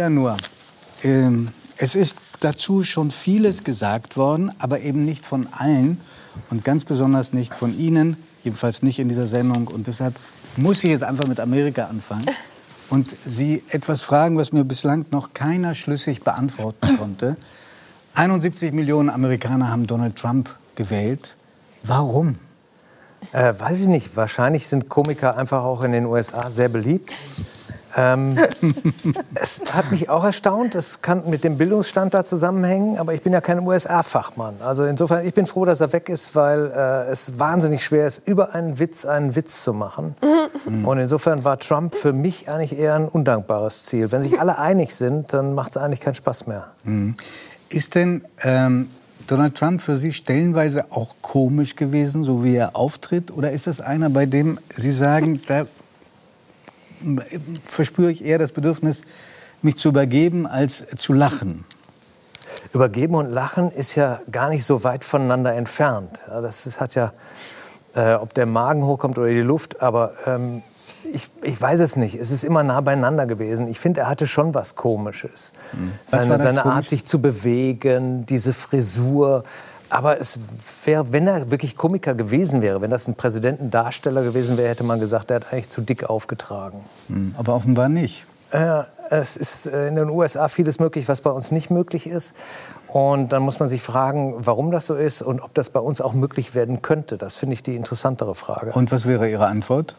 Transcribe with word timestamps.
Ja, 0.00 0.10
nur. 0.10 0.36
Ähm, 1.04 1.50
es 1.76 1.94
ist 1.94 2.16
dazu 2.40 2.82
schon 2.82 3.12
vieles 3.12 3.62
gesagt 3.62 4.16
worden, 4.16 4.50
aber 4.58 4.80
eben 4.80 5.04
nicht 5.04 5.24
von 5.24 5.46
allen 5.52 6.00
und 6.50 6.64
ganz 6.64 6.84
besonders 6.84 7.32
nicht 7.32 7.54
von 7.54 7.78
Ihnen, 7.78 8.16
jedenfalls 8.42 8.82
nicht 8.82 8.98
in 8.98 9.08
dieser 9.08 9.28
Sendung. 9.28 9.68
Und 9.68 9.86
deshalb 9.86 10.16
muss 10.56 10.82
ich 10.82 10.90
jetzt 10.90 11.04
einfach 11.04 11.28
mit 11.28 11.38
Amerika 11.38 11.84
anfangen 11.84 12.26
und 12.90 13.08
Sie 13.24 13.62
etwas 13.68 14.02
fragen, 14.02 14.36
was 14.36 14.50
mir 14.50 14.64
bislang 14.64 15.06
noch 15.12 15.32
keiner 15.32 15.76
schlüssig 15.76 16.22
beantworten 16.22 16.96
konnte. 16.98 17.36
71 18.14 18.72
Millionen 18.72 19.10
Amerikaner 19.10 19.70
haben 19.70 19.86
Donald 19.86 20.16
Trump 20.16 20.56
gewählt. 20.74 21.36
Warum? 21.84 22.38
Äh, 23.30 23.54
weiß 23.56 23.82
ich 23.82 23.86
nicht. 23.86 24.16
Wahrscheinlich 24.16 24.66
sind 24.66 24.88
Komiker 24.88 25.36
einfach 25.36 25.62
auch 25.62 25.84
in 25.84 25.92
den 25.92 26.06
USA 26.06 26.50
sehr 26.50 26.68
beliebt. 26.68 27.12
Ähm, 27.96 28.38
es 29.34 29.74
hat 29.74 29.90
mich 29.90 30.08
auch 30.08 30.24
erstaunt. 30.24 30.74
Es 30.74 31.02
kann 31.02 31.28
mit 31.28 31.44
dem 31.44 31.58
Bildungsstand 31.58 32.14
da 32.14 32.24
zusammenhängen, 32.24 32.98
aber 32.98 33.14
ich 33.14 33.22
bin 33.22 33.32
ja 33.32 33.40
kein 33.40 33.60
USA-Fachmann. 33.60 34.56
Also 34.60 34.84
insofern, 34.84 35.26
ich 35.26 35.34
bin 35.34 35.46
froh, 35.46 35.64
dass 35.64 35.80
er 35.80 35.92
weg 35.92 36.08
ist, 36.08 36.34
weil 36.34 36.70
äh, 36.70 37.10
es 37.10 37.38
wahnsinnig 37.38 37.84
schwer 37.84 38.06
ist, 38.06 38.26
über 38.26 38.54
einen 38.54 38.78
Witz 38.78 39.04
einen 39.04 39.36
Witz 39.36 39.62
zu 39.62 39.72
machen. 39.72 40.16
Mhm. 40.66 40.84
Und 40.84 40.98
insofern 40.98 41.44
war 41.44 41.58
Trump 41.58 41.94
für 41.94 42.12
mich 42.12 42.50
eigentlich 42.50 42.78
eher 42.78 42.94
ein 42.94 43.08
undankbares 43.08 43.86
Ziel. 43.86 44.10
Wenn 44.10 44.22
sich 44.22 44.40
alle 44.40 44.58
einig 44.58 44.94
sind, 44.94 45.32
dann 45.32 45.54
macht 45.54 45.70
es 45.70 45.76
eigentlich 45.76 46.00
keinen 46.00 46.14
Spaß 46.14 46.46
mehr. 46.46 46.68
Mhm. 46.84 47.14
Ist 47.68 47.94
denn 47.94 48.24
ähm, 48.42 48.88
Donald 49.26 49.54
Trump 49.54 49.80
für 49.80 49.96
Sie 49.96 50.12
stellenweise 50.12 50.86
auch 50.90 51.14
komisch 51.22 51.76
gewesen, 51.76 52.24
so 52.24 52.44
wie 52.44 52.56
er 52.56 52.76
auftritt? 52.76 53.30
Oder 53.30 53.52
ist 53.52 53.66
das 53.66 53.80
einer, 53.80 54.10
bei 54.10 54.26
dem 54.26 54.58
Sie 54.74 54.90
sagen, 54.90 55.40
da 55.46 55.66
verspüre 57.66 58.10
ich 58.10 58.24
eher 58.24 58.38
das 58.38 58.52
Bedürfnis, 58.52 59.02
mich 59.62 59.76
zu 59.76 59.88
übergeben, 59.88 60.46
als 60.46 60.84
zu 60.96 61.12
lachen? 61.12 61.64
Übergeben 62.72 63.14
und 63.14 63.30
Lachen 63.30 63.70
ist 63.70 63.94
ja 63.94 64.20
gar 64.30 64.50
nicht 64.50 64.64
so 64.64 64.84
weit 64.84 65.04
voneinander 65.04 65.54
entfernt. 65.54 66.24
Das 66.28 66.66
ist, 66.66 66.80
hat 66.80 66.94
ja, 66.94 67.12
äh, 67.94 68.14
ob 68.14 68.34
der 68.34 68.46
Magen 68.46 68.84
hochkommt 68.84 69.18
oder 69.18 69.28
die 69.28 69.40
Luft, 69.40 69.80
aber 69.80 70.12
ähm, 70.26 70.62
ich, 71.10 71.30
ich 71.42 71.60
weiß 71.60 71.80
es 71.80 71.96
nicht. 71.96 72.14
Es 72.16 72.30
ist 72.30 72.44
immer 72.44 72.62
nah 72.62 72.80
beieinander 72.80 73.26
gewesen. 73.26 73.68
Ich 73.68 73.78
finde, 73.78 74.02
er 74.02 74.08
hatte 74.08 74.26
schon 74.26 74.54
was 74.54 74.74
Komisches. 74.74 75.52
Mhm. 75.72 75.92
Seine, 76.04 76.38
seine 76.38 76.60
komisch? 76.62 76.76
Art, 76.76 76.88
sich 76.88 77.04
zu 77.04 77.20
bewegen, 77.20 78.26
diese 78.26 78.52
Frisur. 78.52 79.42
Aber 79.94 80.20
es 80.20 80.40
wäre, 80.84 81.12
wenn 81.12 81.28
er 81.28 81.52
wirklich 81.52 81.76
Komiker 81.76 82.14
gewesen 82.14 82.62
wäre, 82.62 82.80
wenn 82.80 82.90
das 82.90 83.06
ein 83.06 83.14
Präsidentendarsteller 83.14 84.24
gewesen 84.24 84.56
wäre, 84.56 84.68
hätte 84.68 84.82
man 84.82 84.98
gesagt, 84.98 85.30
er 85.30 85.36
hat 85.36 85.52
eigentlich 85.52 85.70
zu 85.70 85.82
dick 85.82 86.10
aufgetragen. 86.10 86.80
Mhm. 87.06 87.32
Aber 87.38 87.54
offenbar 87.54 87.88
nicht. 87.88 88.26
Äh, 88.50 88.82
es 89.10 89.36
ist 89.36 89.66
in 89.66 89.94
den 89.94 90.10
USA 90.10 90.48
vieles 90.48 90.80
möglich, 90.80 91.06
was 91.06 91.20
bei 91.20 91.30
uns 91.30 91.52
nicht 91.52 91.70
möglich 91.70 92.08
ist. 92.08 92.34
Und 92.88 93.32
dann 93.32 93.42
muss 93.42 93.60
man 93.60 93.68
sich 93.68 93.82
fragen, 93.82 94.34
warum 94.38 94.72
das 94.72 94.86
so 94.86 94.96
ist 94.96 95.22
und 95.22 95.38
ob 95.38 95.54
das 95.54 95.70
bei 95.70 95.78
uns 95.78 96.00
auch 96.00 96.12
möglich 96.12 96.56
werden 96.56 96.82
könnte. 96.82 97.16
Das 97.16 97.36
finde 97.36 97.52
ich 97.52 97.62
die 97.62 97.76
interessantere 97.76 98.34
Frage. 98.34 98.72
Und 98.72 98.90
was 98.90 99.06
wäre 99.06 99.30
Ihre 99.30 99.46
Antwort? 99.46 99.94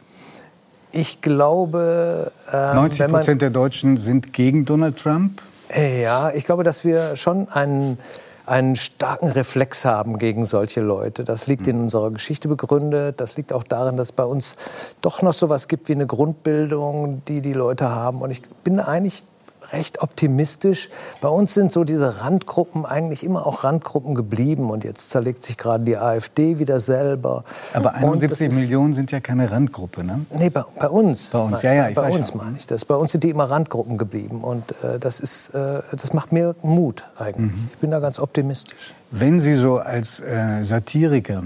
Ich 0.92 1.22
glaube. 1.22 2.34
Äh, 2.52 2.76
90 2.76 3.08
Prozent 3.08 3.42
der 3.42 3.50
Deutschen 3.50 3.96
sind 3.96 4.34
gegen 4.34 4.66
Donald 4.66 4.98
Trump? 4.98 5.42
Ja, 5.74 6.32
ich 6.32 6.44
glaube, 6.44 6.64
dass 6.64 6.84
wir 6.84 7.16
schon 7.16 7.48
einen, 7.50 7.98
einen 8.46 8.76
starken 8.76 9.30
Reflex 9.30 9.86
haben 9.86 10.18
gegen 10.18 10.46
solche 10.46 10.82
Leute. 10.82 11.24
Das 11.24 11.48
liegt 11.48 11.68
in 11.68 11.80
unserer 11.80 12.12
Geschichte 12.12 12.48
begründet. 12.48 13.20
Das 13.20 13.38
liegt 13.38 13.54
auch 13.54 13.64
darin, 13.64 13.98
dass 13.98 14.12
bei 14.12 14.24
uns 14.24 14.58
doch 15.02 15.22
noch 15.22 15.34
so 15.34 15.48
etwas 15.48 15.68
gibt 15.68 15.90
wie 15.90 15.94
eine 15.94 16.06
Grundbildung, 16.06 17.24
die 17.28 17.42
die 17.42 17.54
Leute 17.54 17.90
haben. 17.90 18.22
Und 18.22 18.32
ich 18.32 18.42
bin 18.64 18.80
eigentlich 18.80 19.24
recht 19.72 20.02
optimistisch. 20.02 20.90
Bei 21.22 21.28
uns 21.28 21.54
sind 21.54 21.72
so 21.72 21.84
diese 21.84 22.22
Randgruppen 22.22 22.86
eigentlich 22.86 23.24
immer 23.24 23.46
auch 23.46 23.64
Randgruppen 23.64 24.16
geblieben 24.16 24.70
und 24.70 24.84
jetzt 24.84 25.10
zerlegt 25.10 25.44
sich 25.44 25.58
gerade 25.58 25.84
die 25.84 25.98
AfD 25.98 26.60
wieder 26.60 26.80
selber. 26.80 27.44
Aber 27.74 27.96
71 27.96 28.54
Millionen 28.54 28.94
sind 28.94 29.12
ja 29.12 29.20
keine 29.20 29.52
Randgruppe, 29.52 30.04
ne? 30.04 30.26
Nee, 30.38 30.50
bei, 30.50 30.64
bei 30.80 30.90
uns. 30.90 31.30
Bei 31.30 31.40
uns, 31.40 31.62
ja, 31.62 31.74
ja. 31.74 31.90
Ich 31.90 31.96
bei 31.96 32.10
uns 32.10 32.30
schon. 32.30 32.38
meine 32.38 32.58
ich 32.58 32.68
das. 32.68 32.86
Bei 32.86 32.96
uns 32.96 33.12
sind 33.12 33.24
die 33.24 33.30
immer 33.30 33.46
Randgruppen 33.46 33.98
geblieben 33.98 34.44
und 34.44 34.72
äh, 34.84 35.00
das 35.00 35.20
ist, 35.20 35.50
äh, 35.50 35.82
das 35.92 36.14
macht 36.14 36.32
mir 36.32 36.56
Mut 36.62 37.06
eigentlich. 37.18 37.52
Mhm. 37.52 37.70
Ich 37.72 37.78
bin 37.80 37.92
da 37.92 38.00
ganz 38.00 38.20
optimistisch. 38.20 38.94
Wenn 39.12 39.40
Sie 39.40 39.54
so 39.54 39.78
als 39.78 40.20
äh, 40.20 40.64
Satiriker 40.64 41.44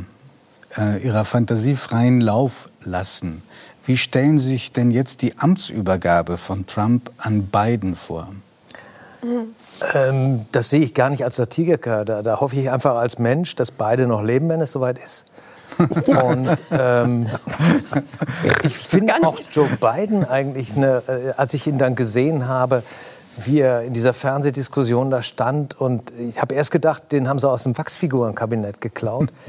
äh, 0.78 1.04
Ihrer 1.04 1.26
Fantasie 1.26 1.76
freien 1.76 2.22
Lauf 2.22 2.70
lassen, 2.84 3.44
wie 3.86 3.98
stellen 3.98 4.40
Sie 4.40 4.50
sich 4.50 4.72
denn 4.72 4.92
jetzt 4.92 5.22
die 5.22 5.38
Amtsübergabe 5.38 6.38
von 6.38 6.68
Trump 6.68 7.12
an 7.18 7.44
Biden 7.44 7.96
vor? 7.96 8.30
Ähm, 9.94 10.44
das 10.52 10.70
sehe 10.70 10.82
ich 10.82 10.94
gar 10.94 11.10
nicht 11.10 11.24
als 11.24 11.38
Satiriker. 11.38 12.06
Da, 12.06 12.22
da, 12.22 12.40
hoffe 12.40 12.56
ich 12.56 12.70
einfach 12.70 12.96
als 12.96 13.20
Mensch, 13.20 13.56
dass 13.56 13.72
beide 13.72 14.08
noch 14.08 14.22
leben, 14.22 14.50
wenn 14.50 14.62
es 14.62 14.72
soweit 14.72 15.00
ist. 15.00 15.26
Und 16.08 16.58
ähm, 16.72 17.28
ich 18.64 18.76
finde 18.76 19.14
auch 19.24 19.40
Joe 19.52 19.68
Biden 19.80 20.26
eigentlich, 20.26 20.76
eine, 20.76 21.04
äh, 21.08 21.32
als 21.38 21.54
ich 21.54 21.68
ihn 21.68 21.78
dann 21.78 21.96
gesehen 21.96 22.48
habe, 22.48 22.84
wie 23.46 23.60
er 23.60 23.84
in 23.84 23.94
dieser 23.94 24.14
Fernsehdiskussion 24.14 25.10
da 25.10 25.22
stand. 25.22 25.80
Und 25.80 26.12
ich 26.18 26.42
habe 26.42 26.56
erst 26.56 26.72
gedacht, 26.72 27.12
den 27.12 27.28
haben 27.28 27.40
sie 27.40 27.50
aus 27.50 27.64
dem 27.64 27.78
Wachsfigurenkabinett 27.78 28.82
geklaut. 28.82 29.30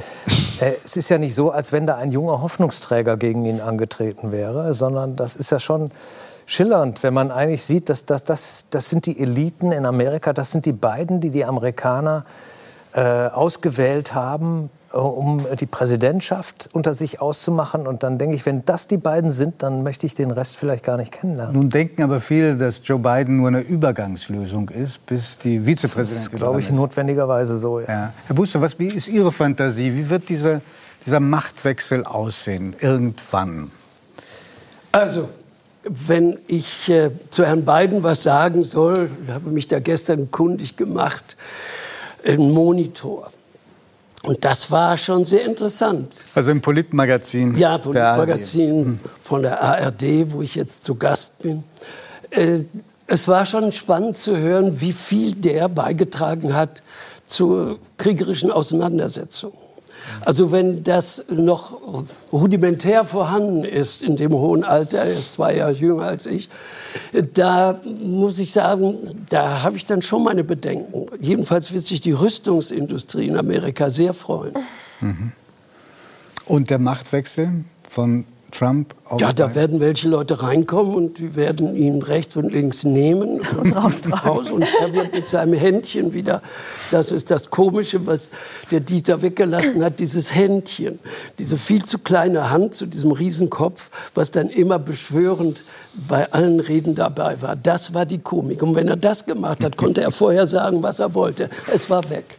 Äh, 0.60 0.72
es 0.84 0.98
ist 0.98 1.08
ja 1.08 1.16
nicht 1.16 1.34
so, 1.34 1.50
als 1.50 1.72
wenn 1.72 1.86
da 1.86 1.96
ein 1.96 2.10
junger 2.10 2.42
Hoffnungsträger 2.42 3.16
gegen 3.16 3.46
ihn 3.46 3.62
angetreten 3.62 4.30
wäre, 4.30 4.74
sondern 4.74 5.16
das 5.16 5.34
ist 5.34 5.50
ja 5.50 5.58
schon 5.58 5.90
schillernd, 6.44 7.02
wenn 7.02 7.14
man 7.14 7.30
eigentlich 7.30 7.62
sieht, 7.62 7.88
dass 7.88 8.04
das, 8.04 8.24
das, 8.24 8.66
das 8.68 8.90
sind 8.90 9.06
die 9.06 9.18
Eliten 9.18 9.72
in 9.72 9.86
Amerika, 9.86 10.34
das 10.34 10.50
sind 10.50 10.66
die 10.66 10.74
beiden, 10.74 11.20
die 11.20 11.30
die 11.30 11.46
Amerikaner 11.46 12.26
äh, 12.92 13.00
ausgewählt 13.00 14.14
haben, 14.14 14.70
äh, 14.92 14.96
um 14.96 15.46
die 15.58 15.66
Präsidentschaft 15.66 16.68
unter 16.72 16.94
sich 16.94 17.20
auszumachen. 17.20 17.86
Und 17.86 18.02
dann 18.02 18.18
denke 18.18 18.34
ich, 18.34 18.44
wenn 18.46 18.64
das 18.64 18.88
die 18.88 18.96
beiden 18.96 19.30
sind, 19.30 19.62
dann 19.62 19.82
möchte 19.82 20.06
ich 20.06 20.14
den 20.14 20.30
Rest 20.30 20.56
vielleicht 20.56 20.84
gar 20.84 20.96
nicht 20.96 21.12
kennenlernen. 21.12 21.54
Nun 21.54 21.70
denken 21.70 22.02
aber 22.02 22.20
viele, 22.20 22.56
dass 22.56 22.80
Joe 22.82 22.98
Biden 22.98 23.36
nur 23.36 23.48
eine 23.48 23.60
Übergangslösung 23.60 24.68
ist, 24.70 25.06
bis 25.06 25.38
die 25.38 25.64
Vizepräsidentin 25.64 25.94
Das 25.96 26.10
ist, 26.10 26.36
glaube 26.36 26.60
ich, 26.60 26.70
notwendigerweise 26.72 27.58
so. 27.58 27.80
Ja. 27.80 27.86
Ja. 27.88 28.12
Herr 28.26 28.36
Buster, 28.36 28.60
was 28.60 28.78
wie 28.78 28.88
ist 28.88 29.08
Ihre 29.08 29.30
Fantasie? 29.30 29.94
Wie 29.94 30.10
wird 30.10 30.28
dieser, 30.28 30.60
dieser 31.04 31.20
Machtwechsel 31.20 32.04
aussehen 32.04 32.74
irgendwann? 32.80 33.70
Also, 34.92 35.28
wenn 35.84 36.38
ich 36.46 36.90
äh, 36.90 37.10
zu 37.30 37.46
Herrn 37.46 37.64
Biden 37.64 38.02
was 38.02 38.24
sagen 38.24 38.64
soll, 38.64 39.10
ich 39.24 39.30
habe 39.30 39.50
mich 39.50 39.68
da 39.68 39.78
gestern 39.78 40.30
kundig 40.30 40.76
gemacht, 40.76 41.36
ein 42.24 42.50
Monitor 42.50 43.30
und 44.22 44.44
das 44.44 44.70
war 44.70 44.98
schon 44.98 45.24
sehr 45.24 45.46
interessant. 45.46 46.08
Also 46.34 46.50
im 46.50 46.60
Politmagazin? 46.60 47.56
Ja, 47.56 47.78
Politmagazin 47.78 48.84
hm. 48.84 49.00
von 49.22 49.42
der 49.42 49.62
ARD, 49.62 50.32
wo 50.32 50.42
ich 50.42 50.54
jetzt 50.54 50.84
zu 50.84 50.94
Gast 50.94 51.38
bin. 51.38 51.64
Äh, 52.30 52.64
es 53.06 53.26
war 53.28 53.46
schon 53.46 53.72
spannend 53.72 54.18
zu 54.18 54.36
hören, 54.36 54.80
wie 54.80 54.92
viel 54.92 55.34
der 55.34 55.68
beigetragen 55.68 56.54
hat 56.54 56.82
zur 57.26 57.78
kriegerischen 57.96 58.50
Auseinandersetzung. 58.50 59.52
Also 60.24 60.52
wenn 60.52 60.84
das 60.84 61.24
noch 61.28 61.80
rudimentär 62.32 63.04
vorhanden 63.04 63.64
ist 63.64 64.02
in 64.02 64.16
dem 64.16 64.32
hohen 64.32 64.64
Alter, 64.64 64.98
er 64.98 65.12
ist 65.12 65.32
zwei 65.32 65.56
Jahre 65.56 65.72
jünger 65.72 66.04
als 66.04 66.26
ich, 66.26 66.48
da 67.34 67.80
muss 67.84 68.38
ich 68.38 68.52
sagen, 68.52 68.96
da 69.28 69.62
habe 69.62 69.76
ich 69.76 69.86
dann 69.86 70.02
schon 70.02 70.24
meine 70.24 70.44
Bedenken. 70.44 71.06
Jedenfalls 71.20 71.72
wird 71.72 71.84
sich 71.84 72.00
die 72.00 72.12
Rüstungsindustrie 72.12 73.28
in 73.28 73.36
Amerika 73.36 73.90
sehr 73.90 74.14
freuen. 74.14 74.54
Mhm. 75.00 75.32
Und 76.46 76.70
der 76.70 76.78
Machtwechsel 76.78 77.64
von 77.88 78.24
Trump 78.50 78.94
Ja, 79.18 79.32
da 79.32 79.54
werden 79.54 79.80
welche 79.80 80.08
Leute 80.08 80.42
reinkommen 80.42 80.94
und 80.94 81.18
die 81.18 81.34
werden 81.34 81.74
ihn 81.76 82.02
rechts 82.02 82.36
und 82.36 82.52
links 82.52 82.84
nehmen 82.84 83.40
und 83.60 83.72
raus. 83.74 84.50
Und 84.50 84.66
er 84.80 84.92
wird 84.92 85.14
mit 85.14 85.28
seinem 85.28 85.54
Händchen 85.54 86.12
wieder, 86.12 86.42
das 86.90 87.12
ist 87.12 87.30
das 87.30 87.50
Komische, 87.50 88.06
was 88.06 88.30
der 88.70 88.80
Dieter 88.80 89.22
weggelassen 89.22 89.84
hat, 89.84 90.00
dieses 90.00 90.34
Händchen. 90.34 90.98
Diese 91.38 91.56
viel 91.56 91.84
zu 91.84 91.98
kleine 91.98 92.50
Hand 92.50 92.74
zu 92.74 92.86
diesem 92.86 93.12
Riesenkopf, 93.12 93.90
was 94.14 94.30
dann 94.30 94.48
immer 94.48 94.78
beschwörend 94.78 95.64
bei 96.08 96.30
allen 96.32 96.60
Reden 96.60 96.94
dabei 96.94 97.40
war. 97.42 97.56
Das 97.56 97.94
war 97.94 98.06
die 98.06 98.18
Komik. 98.18 98.62
Und 98.62 98.74
wenn 98.74 98.88
er 98.88 98.96
das 98.96 99.26
gemacht 99.26 99.64
hat, 99.64 99.76
konnte 99.76 100.02
er 100.02 100.10
vorher 100.10 100.46
sagen, 100.46 100.82
was 100.82 101.00
er 101.00 101.14
wollte. 101.14 101.48
Es 101.72 101.90
war 101.90 102.08
weg. 102.10 102.38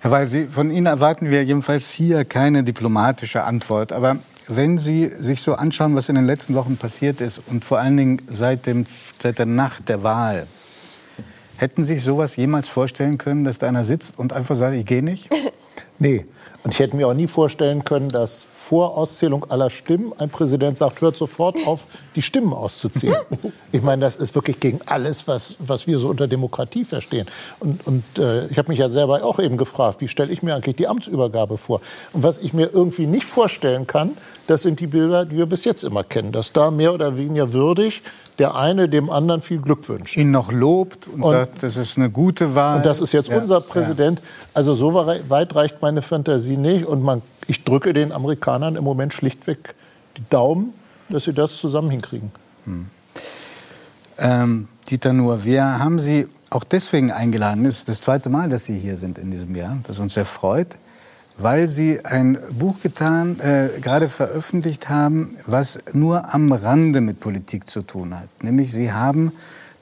Herr 0.00 0.10
Weil, 0.10 0.26
Sie, 0.26 0.46
von 0.46 0.70
Ihnen 0.70 0.86
erwarten 0.86 1.30
wir 1.30 1.44
jedenfalls 1.44 1.90
hier 1.90 2.24
keine 2.24 2.62
diplomatische 2.62 3.44
Antwort. 3.44 3.92
Aber 3.92 4.16
wenn 4.48 4.78
Sie 4.78 5.10
sich 5.18 5.40
so 5.40 5.54
anschauen, 5.54 5.94
was 5.94 6.08
in 6.08 6.16
den 6.16 6.26
letzten 6.26 6.54
Wochen 6.54 6.76
passiert 6.76 7.20
ist 7.20 7.40
und 7.46 7.64
vor 7.64 7.78
allen 7.78 7.96
Dingen 7.96 8.22
seit, 8.28 8.66
dem, 8.66 8.86
seit 9.18 9.38
der 9.38 9.46
Nacht 9.46 9.88
der 9.88 10.02
Wahl, 10.02 10.46
hätten 11.56 11.84
Sie 11.84 11.94
sich 11.94 12.04
sowas 12.04 12.36
jemals 12.36 12.68
vorstellen 12.68 13.18
können, 13.18 13.44
dass 13.44 13.58
da 13.58 13.68
einer 13.68 13.84
sitzt 13.84 14.18
und 14.18 14.32
einfach 14.32 14.56
sagt, 14.56 14.74
ich 14.74 14.86
gehe 14.86 15.02
nicht? 15.02 15.30
Nee. 15.96 16.26
Und 16.64 16.72
ich 16.72 16.80
hätte 16.80 16.96
mir 16.96 17.06
auch 17.06 17.14
nie 17.14 17.26
vorstellen 17.26 17.84
können, 17.84 18.08
dass 18.08 18.42
vor 18.42 18.96
Auszählung 18.96 19.44
aller 19.50 19.68
Stimmen 19.68 20.14
ein 20.18 20.30
Präsident 20.30 20.78
sagt, 20.78 21.02
hört 21.02 21.14
sofort 21.14 21.58
auf, 21.66 21.86
die 22.16 22.22
Stimmen 22.22 22.54
auszuzählen. 22.54 23.20
Ich 23.70 23.82
meine, 23.82 24.00
das 24.00 24.16
ist 24.16 24.34
wirklich 24.34 24.60
gegen 24.60 24.80
alles, 24.86 25.28
was, 25.28 25.56
was 25.58 25.86
wir 25.86 25.98
so 25.98 26.08
unter 26.08 26.26
Demokratie 26.26 26.86
verstehen. 26.86 27.26
Und, 27.60 27.86
und 27.86 28.02
äh, 28.18 28.46
ich 28.46 28.56
habe 28.56 28.70
mich 28.70 28.78
ja 28.78 28.88
selber 28.88 29.22
auch 29.24 29.40
eben 29.40 29.58
gefragt, 29.58 30.00
wie 30.00 30.08
stelle 30.08 30.32
ich 30.32 30.42
mir 30.42 30.54
eigentlich 30.54 30.76
die 30.76 30.88
Amtsübergabe 30.88 31.58
vor? 31.58 31.82
Und 32.14 32.22
was 32.22 32.38
ich 32.38 32.54
mir 32.54 32.70
irgendwie 32.72 33.06
nicht 33.06 33.26
vorstellen 33.26 33.86
kann, 33.86 34.16
das 34.46 34.62
sind 34.62 34.80
die 34.80 34.86
Bilder, 34.86 35.26
die 35.26 35.36
wir 35.36 35.46
bis 35.46 35.66
jetzt 35.66 35.84
immer 35.84 36.02
kennen. 36.02 36.32
Dass 36.32 36.52
da 36.52 36.70
mehr 36.70 36.94
oder 36.94 37.18
weniger 37.18 37.52
würdig 37.52 38.02
der 38.38 38.56
eine 38.56 38.88
dem 38.88 39.10
anderen 39.10 39.42
viel 39.42 39.60
Glück 39.60 39.88
wünscht. 39.88 40.16
Ihn 40.16 40.30
noch 40.30 40.50
lobt 40.50 41.06
und, 41.06 41.22
und 41.22 41.32
sagt, 41.32 41.62
das 41.62 41.76
ist 41.76 41.96
eine 41.96 42.10
gute 42.10 42.54
Wahl. 42.54 42.78
Und 42.78 42.86
das 42.86 43.00
ist 43.00 43.12
jetzt 43.12 43.30
ja, 43.30 43.38
unser 43.38 43.60
Präsident. 43.60 44.18
Ja. 44.18 44.24
Also 44.54 44.74
so 44.74 44.94
weit 44.94 45.54
reicht 45.54 45.80
meine 45.82 46.02
Fantasie 46.02 46.53
nicht. 46.56 46.86
Und 46.86 47.02
man, 47.02 47.22
ich 47.46 47.64
drücke 47.64 47.92
den 47.92 48.12
Amerikanern 48.12 48.76
im 48.76 48.84
Moment 48.84 49.12
schlichtweg 49.12 49.74
die 50.16 50.24
Daumen, 50.28 50.72
dass 51.08 51.24
sie 51.24 51.32
das 51.32 51.56
zusammen 51.56 51.90
hinkriegen. 51.90 52.30
Hm. 52.64 52.86
Ähm, 54.18 54.68
Dieter 54.88 55.12
Nuhr, 55.12 55.44
wir 55.44 55.78
haben 55.78 55.98
Sie 55.98 56.26
auch 56.50 56.64
deswegen 56.64 57.10
eingeladen. 57.10 57.64
Es 57.66 57.78
ist 57.78 57.88
das 57.88 58.02
zweite 58.02 58.28
Mal, 58.28 58.48
dass 58.48 58.64
Sie 58.64 58.78
hier 58.78 58.96
sind 58.96 59.18
in 59.18 59.30
diesem 59.30 59.56
Jahr, 59.56 59.78
was 59.88 59.98
uns 59.98 60.14
sehr 60.14 60.24
freut 60.24 60.76
weil 61.36 61.68
Sie 61.68 62.04
ein 62.04 62.38
Buch 62.50 62.80
getan, 62.80 63.40
äh, 63.40 63.80
gerade 63.80 64.08
veröffentlicht 64.08 64.88
haben, 64.88 65.36
was 65.46 65.78
nur 65.92 66.32
am 66.32 66.52
Rande 66.52 67.00
mit 67.00 67.20
Politik 67.20 67.68
zu 67.68 67.82
tun 67.82 68.18
hat. 68.18 68.28
Nämlich 68.42 68.72
Sie 68.72 68.92
haben 68.92 69.32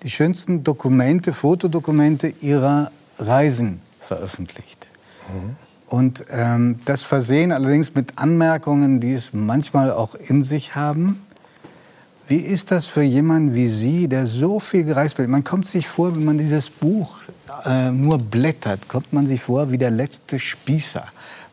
die 0.02 0.10
schönsten 0.10 0.64
Dokumente, 0.64 1.32
Fotodokumente 1.32 2.28
Ihrer 2.40 2.90
Reisen 3.18 3.80
veröffentlicht. 4.00 4.88
Mhm. 5.32 5.56
Und 5.92 6.24
ähm, 6.30 6.76
das 6.86 7.02
versehen 7.02 7.52
allerdings 7.52 7.94
mit 7.94 8.18
Anmerkungen, 8.18 8.98
die 8.98 9.12
es 9.12 9.34
manchmal 9.34 9.90
auch 9.90 10.14
in 10.14 10.42
sich 10.42 10.74
haben. 10.74 11.22
Wie 12.26 12.38
ist 12.38 12.70
das 12.70 12.86
für 12.86 13.02
jemanden 13.02 13.54
wie 13.54 13.66
Sie, 13.68 14.08
der 14.08 14.24
so 14.24 14.58
viel 14.58 14.84
gereist 14.84 15.18
wird? 15.18 15.28
Man 15.28 15.44
kommt 15.44 15.66
sich 15.66 15.86
vor, 15.86 16.16
wenn 16.16 16.24
man 16.24 16.38
dieses 16.38 16.70
Buch 16.70 17.18
äh, 17.66 17.90
nur 17.90 18.16
blättert, 18.16 18.88
kommt 18.88 19.12
man 19.12 19.26
sich 19.26 19.42
vor 19.42 19.70
wie 19.70 19.76
der 19.76 19.90
letzte 19.90 20.38
Spießer 20.38 21.04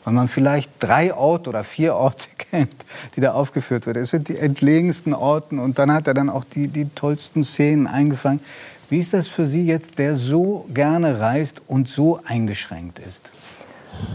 weil 0.06 0.14
man 0.14 0.30
vielleicht 0.30 0.72
drei 0.80 1.14
Orte 1.14 1.50
oder 1.50 1.66
vier 1.66 1.94
Orte 1.94 2.30
kennt, 2.38 2.74
die 3.18 3.22
da 3.22 3.34
aufgeführt 3.34 3.86
werden. 3.86 4.02
Es 4.02 4.12
sind 4.12 4.30
die 4.30 4.38
entlegensten 4.38 5.14
Orte 5.14 5.56
und 5.58 5.78
dann 5.78 5.92
hat 5.92 6.08
er 6.08 6.14
dann 6.14 6.30
auch 6.30 6.46
die, 6.46 6.70
die 6.70 6.88
tollsten 6.96 7.44
Szenen 7.44 7.86
eingefangen. 7.86 8.40
Wie 8.90 9.00
ist 9.00 9.14
das 9.14 9.28
für 9.28 9.46
Sie 9.46 9.66
jetzt, 9.66 10.00
der 10.00 10.16
so 10.16 10.66
gerne 10.74 11.20
reist 11.20 11.62
und 11.68 11.90
so 11.90 12.22
eingeschränkt 12.26 13.00
ist? 13.00 13.30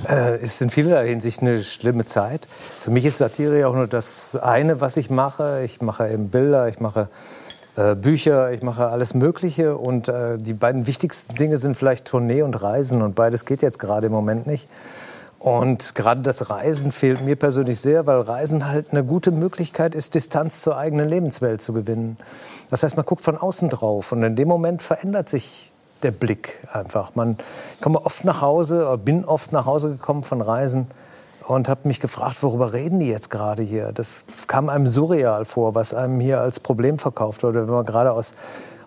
Äh, 0.08 0.36
es 0.36 0.54
ist 0.54 0.62
in 0.62 0.70
vielerlei 0.70 1.08
Hinsicht 1.08 1.42
eine 1.42 1.62
schlimme 1.62 2.04
Zeit. 2.04 2.46
Für 2.80 2.90
mich 2.90 3.04
ist 3.04 3.18
Satire 3.18 3.58
ja 3.58 3.68
auch 3.68 3.74
nur 3.74 3.86
das 3.86 4.36
eine, 4.36 4.80
was 4.80 4.96
ich 4.96 5.10
mache. 5.10 5.62
Ich 5.64 5.80
mache 5.80 6.10
eben 6.10 6.28
Bilder, 6.28 6.68
ich 6.68 6.80
mache 6.80 7.08
äh, 7.76 7.94
Bücher, 7.94 8.52
ich 8.52 8.62
mache 8.62 8.88
alles 8.88 9.14
Mögliche. 9.14 9.76
Und 9.76 10.08
äh, 10.08 10.38
die 10.38 10.54
beiden 10.54 10.86
wichtigsten 10.86 11.34
Dinge 11.34 11.58
sind 11.58 11.76
vielleicht 11.76 12.06
Tournee 12.06 12.42
und 12.42 12.54
Reisen. 12.62 13.02
Und 13.02 13.14
beides 13.14 13.44
geht 13.44 13.62
jetzt 13.62 13.78
gerade 13.78 14.06
im 14.06 14.12
Moment 14.12 14.46
nicht. 14.46 14.68
Und 15.38 15.94
gerade 15.94 16.22
das 16.22 16.48
Reisen 16.48 16.90
fehlt 16.90 17.22
mir 17.22 17.36
persönlich 17.36 17.78
sehr, 17.78 18.06
weil 18.06 18.20
Reisen 18.20 18.66
halt 18.66 18.92
eine 18.92 19.04
gute 19.04 19.30
Möglichkeit 19.30 19.94
ist, 19.94 20.14
Distanz 20.14 20.62
zur 20.62 20.78
eigenen 20.78 21.06
Lebenswelt 21.06 21.60
zu 21.60 21.74
gewinnen. 21.74 22.16
Das 22.70 22.82
heißt, 22.82 22.96
man 22.96 23.04
guckt 23.04 23.20
von 23.20 23.36
außen 23.36 23.68
drauf 23.68 24.12
und 24.12 24.22
in 24.22 24.36
dem 24.36 24.48
Moment 24.48 24.80
verändert 24.80 25.28
sich 25.28 25.73
der 26.04 26.12
Blick 26.12 26.60
einfach. 26.72 27.14
Man 27.14 27.36
komme 27.80 28.04
oft 28.04 28.24
nach 28.24 28.40
Hause, 28.40 28.86
oder 28.86 28.98
bin 28.98 29.24
oft 29.24 29.52
nach 29.52 29.66
Hause 29.66 29.90
gekommen 29.90 30.22
von 30.22 30.40
Reisen 30.40 30.86
und 31.46 31.68
habe 31.68 31.88
mich 31.88 32.00
gefragt, 32.00 32.42
worüber 32.42 32.72
reden 32.72 33.00
die 33.00 33.08
jetzt 33.08 33.30
gerade 33.30 33.62
hier? 33.62 33.92
Das 33.92 34.26
kam 34.46 34.68
einem 34.68 34.86
surreal 34.86 35.44
vor, 35.44 35.74
was 35.74 35.92
einem 35.94 36.20
hier 36.20 36.40
als 36.40 36.60
Problem 36.60 36.98
verkauft 36.98 37.42
wurde. 37.42 37.66
Wenn 37.66 37.74
man 37.74 37.86
gerade 37.86 38.12
aus 38.12 38.34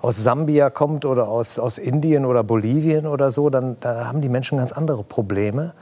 aus 0.02 0.24
Sambia 0.24 0.70
kommt 0.70 1.06
oder 1.06 1.28
aus, 1.28 1.60
aus 1.60 1.78
Indien 1.78 2.26
oder 2.26 2.44
Bolivien 2.44 3.08
oder 3.08 3.30
so, 3.30 3.50
dann 3.50 3.78
da 3.80 4.06
haben 4.06 4.22
die 4.22 4.30
Menschen 4.30 4.58
ganz 4.60 4.72
andere 4.72 5.04
Probleme. 5.04 5.74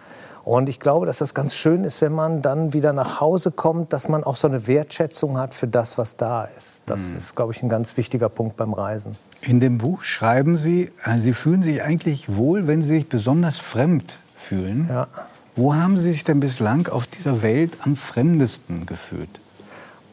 Und 0.44 0.70
ich 0.70 0.80
glaube, 0.80 1.08
dass 1.08 1.18
das 1.18 1.34
ganz 1.34 1.56
schön 1.56 1.84
ist, 1.84 2.02
wenn 2.02 2.14
man 2.14 2.42
dann 2.42 2.72
wieder 2.72 2.94
nach 2.94 3.20
Hause 3.20 3.52
kommt, 3.52 3.94
dass 3.94 4.10
man 4.10 4.24
auch 4.24 4.36
so 4.36 4.48
eine 4.48 4.68
Wertschätzung 4.68 5.40
hat 5.40 5.56
für 5.56 5.68
das, 5.68 5.98
was 5.98 6.18
da 6.18 6.48
ist. 6.56 6.84
Das 6.86 7.12
mhm. 7.12 7.18
ist, 7.18 7.36
glaube 7.36 7.52
ich, 7.52 7.64
ein 7.64 7.70
ganz 7.70 7.98
wichtiger 7.98 8.30
Punkt 8.30 8.56
beim 8.56 8.74
Reisen. 8.74 9.18
In 9.46 9.60
dem 9.60 9.78
Buch 9.78 10.02
schreiben 10.02 10.58
Sie, 10.58 10.92
äh, 11.04 11.20
Sie 11.20 11.34
fühlen 11.34 11.62
sich 11.62 11.84
eigentlich 11.84 12.36
wohl, 12.36 12.66
wenn 12.66 12.82
Sie 12.82 12.96
sich 12.96 13.08
besonders 13.08 13.60
fremd 13.60 14.18
fühlen. 14.36 14.88
Ja. 14.90 15.08
Wo 15.56 15.76
haben 15.76 15.98
Sie 15.98 16.12
sich 16.12 16.24
denn 16.24 16.40
bislang 16.40 16.88
auf 16.88 17.06
dieser 17.06 17.44
Welt 17.44 17.78
am 17.82 17.96
fremdesten 17.96 18.88
gefühlt? 18.88 19.40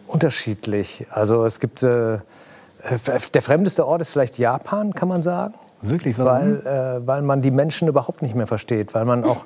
Unterschiedlich. 0.06 1.06
Also 1.11 1.46
es 1.46 1.61
gibt 1.61 1.82
äh, 1.82 2.19
der 3.34 3.43
fremdeste 3.43 3.87
Ort 3.87 4.02
ist 4.02 4.11
vielleicht 4.11 4.37
Japan, 4.37 4.93
kann 4.93 5.08
man 5.08 5.23
sagen. 5.23 5.55
Wirklich, 5.82 6.17
warum? 6.19 6.62
Weil, 6.64 7.00
äh, 7.02 7.06
weil 7.06 7.23
man 7.23 7.43
die 7.43 7.50
Menschen 7.50 7.88
überhaupt 7.88 8.23
nicht 8.23 8.34
mehr 8.34 8.46
versteht, 8.46 8.94
weil 8.94 9.05
man 9.05 9.25
auch 9.25 9.44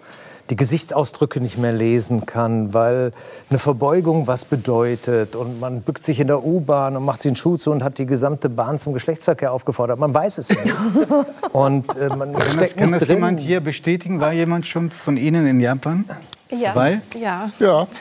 die 0.51 0.57
Gesichtsausdrücke 0.57 1.41
nicht 1.41 1.59
mehr 1.59 1.73
lesen 1.73 2.27
kann, 2.27 2.73
weil 2.73 3.13
eine 3.51 3.59
Verbeugung 3.59 4.27
was 4.27 4.45
bedeutet 4.45 5.35
und 5.35 5.61
man 5.61 5.81
bückt 5.81 6.05
sich 6.05 6.21
in 6.21 6.29
der 6.29 6.45
U-Bahn 6.45 6.97
und 6.97 7.05
macht 7.05 7.23
sich 7.23 7.31
einen 7.31 7.37
Schuh 7.37 7.57
zu 7.57 7.73
und 7.73 7.83
hat 7.83 7.99
die 7.99 8.07
gesamte 8.07 8.49
Bahn 8.49 8.79
zum 8.79 8.93
Geschlechtsverkehr 8.93 9.51
aufgefordert. 9.51 9.99
Man 9.99 10.15
weiß 10.15 10.39
es 10.39 10.51
nicht. 10.51 10.75
und 11.53 11.97
äh, 11.97 12.09
man 12.09 12.33
kann 12.33 12.51
steckt 12.51 12.61
das, 12.61 12.77
kann 12.77 12.85
nicht 12.91 13.01
das 13.01 13.09
drin. 13.09 13.17
jemand 13.17 13.41
hier 13.41 13.61
bestätigen? 13.61 14.21
War 14.21 14.33
jemand 14.33 14.67
schon 14.67 14.91
von 14.91 15.17
Ihnen 15.17 15.47
in 15.47 15.59
Japan? 15.59 16.05
Ja. 16.51 16.75
Weil? 16.75 17.03
Ja. 17.19 17.51
ja. 17.59 17.87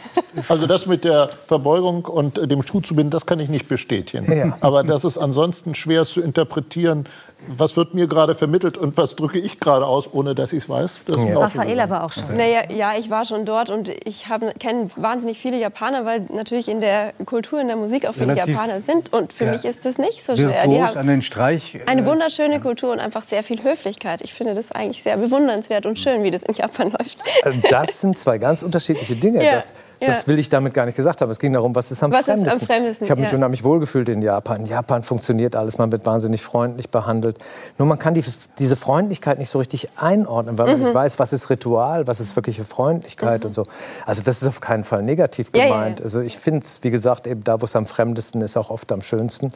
Also 0.49 0.67
das 0.67 0.85
mit 0.85 1.05
der 1.05 1.29
Verbeugung 1.47 2.03
und 2.03 2.51
dem 2.51 2.61
Schuh 2.61 2.81
zu 2.81 2.93
binden, 2.93 3.09
das 3.09 3.25
kann 3.25 3.39
ich 3.39 3.47
nicht 3.47 3.69
bestätigen. 3.69 4.29
Ja. 4.37 4.57
Aber 4.59 4.83
das 4.83 5.05
ist 5.05 5.17
ansonsten 5.17 5.75
schwer 5.75 6.03
zu 6.03 6.19
interpretieren, 6.21 7.07
was 7.47 7.77
wird 7.77 7.93
mir 7.93 8.07
gerade 8.07 8.35
vermittelt 8.35 8.77
und 8.77 8.97
was 8.97 9.15
drücke 9.15 9.39
ich 9.39 9.59
gerade 9.59 9.85
aus, 9.85 10.13
ohne 10.13 10.35
dass 10.35 10.53
ich 10.53 10.63
es 10.63 10.69
weiß. 10.69 11.01
Das 11.07 11.23
ja. 11.23 11.39
Raffaella 11.39 11.89
war 11.89 12.03
auch 12.03 12.11
schon. 12.11 12.35
Naja, 12.35 12.69
ja, 12.71 12.93
ich 12.97 13.09
war 13.09 13.25
schon 13.25 13.45
dort 13.45 13.69
und 13.69 13.89
ich 13.89 14.25
kenne 14.59 14.89
wahnsinnig 14.95 15.39
viele 15.39 15.57
Japaner, 15.57 16.05
weil 16.05 16.25
natürlich 16.33 16.67
in 16.67 16.81
der 16.81 17.13
Kultur, 17.25 17.61
in 17.61 17.67
der 17.67 17.77
Musik 17.77 18.05
auch 18.05 18.13
viele 18.13 18.31
Relativ, 18.31 18.55
Japaner 18.55 18.81
sind. 18.81 19.13
Und 19.13 19.31
für 19.31 19.45
ja. 19.45 19.51
mich 19.51 19.65
ist 19.65 19.85
das 19.85 19.97
nicht 19.97 20.25
so 20.25 20.35
schwer. 20.35 20.67
Die 20.67 20.81
haben 20.81 20.97
an 20.97 21.07
den 21.07 21.21
Streich. 21.21 21.79
Eine 21.85 22.01
äh, 22.01 22.05
wunderschöne 22.05 22.59
Kultur 22.59 22.91
und 22.91 22.99
einfach 22.99 23.21
sehr 23.21 23.43
viel 23.43 23.63
Höflichkeit. 23.63 24.21
Ich 24.21 24.33
finde 24.33 24.53
das 24.53 24.71
eigentlich 24.71 25.03
sehr 25.03 25.17
bewundernswert 25.17 25.85
und 25.85 25.99
schön, 25.99 26.23
wie 26.23 26.31
das 26.31 26.43
in 26.43 26.55
Japan 26.55 26.91
läuft. 26.99 27.19
Äh, 27.43 27.53
das 27.69 28.01
sind 28.01 28.17
zwei 28.17 28.34
ganz 28.39 28.63
unterschiedliche 28.63 29.15
Dinge. 29.15 29.43
Ja. 29.43 29.55
Das, 29.55 29.73
das 29.99 30.27
will 30.27 30.39
ich 30.39 30.49
damit 30.49 30.73
gar 30.73 30.85
nicht 30.85 30.95
gesagt 30.95 31.21
haben. 31.21 31.29
Es 31.31 31.39
ging 31.39 31.53
darum, 31.53 31.75
was 31.75 31.91
ist 31.91 32.03
am, 32.03 32.11
was 32.11 32.25
fremdesten. 32.25 32.47
Ist 32.47 32.61
am 32.61 32.67
fremdesten. 32.67 33.05
Ich 33.05 33.11
habe 33.11 33.21
mich 33.21 33.33
unheimlich 33.33 33.63
wohlgefühlt 33.63 34.09
in 34.09 34.21
Japan. 34.21 34.61
In 34.61 34.65
Japan 34.65 35.03
funktioniert 35.03 35.55
alles, 35.55 35.77
man 35.77 35.91
wird 35.91 36.05
wahnsinnig 36.05 36.41
freundlich 36.41 36.89
behandelt. 36.89 37.37
Nur 37.77 37.87
man 37.87 37.99
kann 37.99 38.13
die, 38.13 38.23
diese 38.59 38.75
Freundlichkeit 38.75 39.39
nicht 39.39 39.49
so 39.49 39.59
richtig 39.59 39.89
einordnen, 39.97 40.57
weil 40.57 40.67
man 40.67 40.79
nicht 40.79 40.89
mhm. 40.89 40.95
weiß, 40.95 41.19
was 41.19 41.33
ist 41.33 41.49
Ritual, 41.49 42.07
was 42.07 42.19
ist 42.19 42.35
wirkliche 42.35 42.63
Freundlichkeit 42.63 43.43
mhm. 43.43 43.47
und 43.47 43.53
so. 43.53 43.63
Also 44.05 44.23
das 44.23 44.41
ist 44.41 44.47
auf 44.47 44.61
keinen 44.61 44.83
Fall 44.83 45.03
negativ 45.03 45.51
gemeint. 45.51 45.71
Ja, 45.71 45.79
ja, 45.79 45.89
ja. 45.89 46.03
Also 46.03 46.21
ich 46.21 46.37
finde 46.37 46.61
es, 46.61 46.79
wie 46.83 46.91
gesagt, 46.91 47.27
eben 47.27 47.43
da, 47.43 47.61
wo 47.61 47.65
es 47.65 47.75
am 47.75 47.85
fremdesten 47.85 48.41
ist, 48.41 48.57
auch 48.57 48.69
oft 48.69 48.91
am 48.91 49.01
schönsten. 49.01 49.51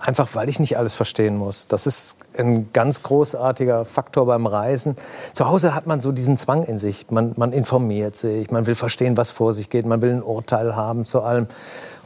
Einfach 0.00 0.28
weil 0.34 0.48
ich 0.48 0.60
nicht 0.60 0.78
alles 0.78 0.94
verstehen 0.94 1.36
muss. 1.36 1.66
Das 1.66 1.86
ist 1.86 2.16
ein 2.36 2.72
ganz 2.72 3.02
großartiger 3.02 3.84
Faktor 3.84 4.26
beim 4.26 4.46
Reisen. 4.46 4.94
Zu 5.32 5.48
Hause 5.48 5.74
hat 5.74 5.86
man 5.86 6.00
so 6.00 6.12
diesen 6.12 6.36
Zwang 6.36 6.62
in 6.62 6.78
sich. 6.78 7.06
Man, 7.10 7.32
man 7.36 7.52
informiert 7.52 8.14
sich, 8.14 8.52
man 8.52 8.66
will 8.66 8.76
verstehen, 8.76 9.16
was 9.16 9.32
vor 9.32 9.52
sich 9.52 9.70
geht, 9.70 9.86
man 9.86 10.00
will 10.00 10.12
ein 10.12 10.22
Urteil 10.22 10.76
haben 10.76 11.04
zu 11.04 11.22
allem. 11.22 11.48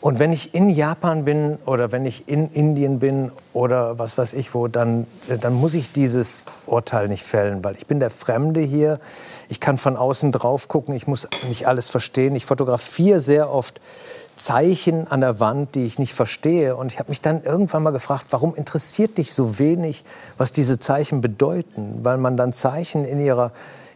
Und 0.00 0.18
wenn 0.18 0.32
ich 0.32 0.54
in 0.54 0.70
Japan 0.70 1.24
bin 1.24 1.58
oder 1.66 1.92
wenn 1.92 2.06
ich 2.06 2.26
in 2.28 2.48
Indien 2.48 2.98
bin 2.98 3.30
oder 3.52 3.98
was 3.98 4.16
weiß 4.16 4.32
ich 4.32 4.54
wo, 4.54 4.68
dann, 4.68 5.06
dann 5.28 5.52
muss 5.52 5.74
ich 5.74 5.92
dieses 5.92 6.46
Urteil 6.66 7.08
nicht 7.08 7.22
fällen, 7.22 7.62
weil 7.62 7.76
ich 7.76 7.86
bin 7.86 8.00
der 8.00 8.10
Fremde 8.10 8.60
hier. 8.60 9.00
Ich 9.48 9.60
kann 9.60 9.76
von 9.76 9.96
außen 9.96 10.32
drauf 10.32 10.66
gucken, 10.66 10.94
ich 10.94 11.06
muss 11.06 11.28
nicht 11.46 11.68
alles 11.68 11.88
verstehen. 11.88 12.34
Ich 12.34 12.46
fotografiere 12.46 13.20
sehr 13.20 13.52
oft 13.52 13.80
Zeichen 14.42 15.06
an 15.06 15.20
der 15.20 15.40
Wand, 15.40 15.74
die 15.74 15.84
ich 15.84 15.98
nicht 15.98 16.14
verstehe. 16.14 16.76
Und 16.76 16.92
ich 16.92 16.98
habe 16.98 17.10
mich 17.10 17.20
dann 17.20 17.42
irgendwann 17.42 17.82
mal 17.82 17.90
gefragt, 17.90 18.26
warum 18.30 18.54
interessiert 18.54 19.18
dich 19.18 19.32
so 19.32 19.58
wenig, 19.58 20.04
was 20.36 20.52
diese 20.52 20.78
Zeichen 20.78 21.20
bedeuten? 21.20 22.00
Weil 22.02 22.18
man 22.18 22.36
dann 22.36 22.52
Zeichen 22.52 23.04
in 23.04 23.20
ihrer 23.20 23.52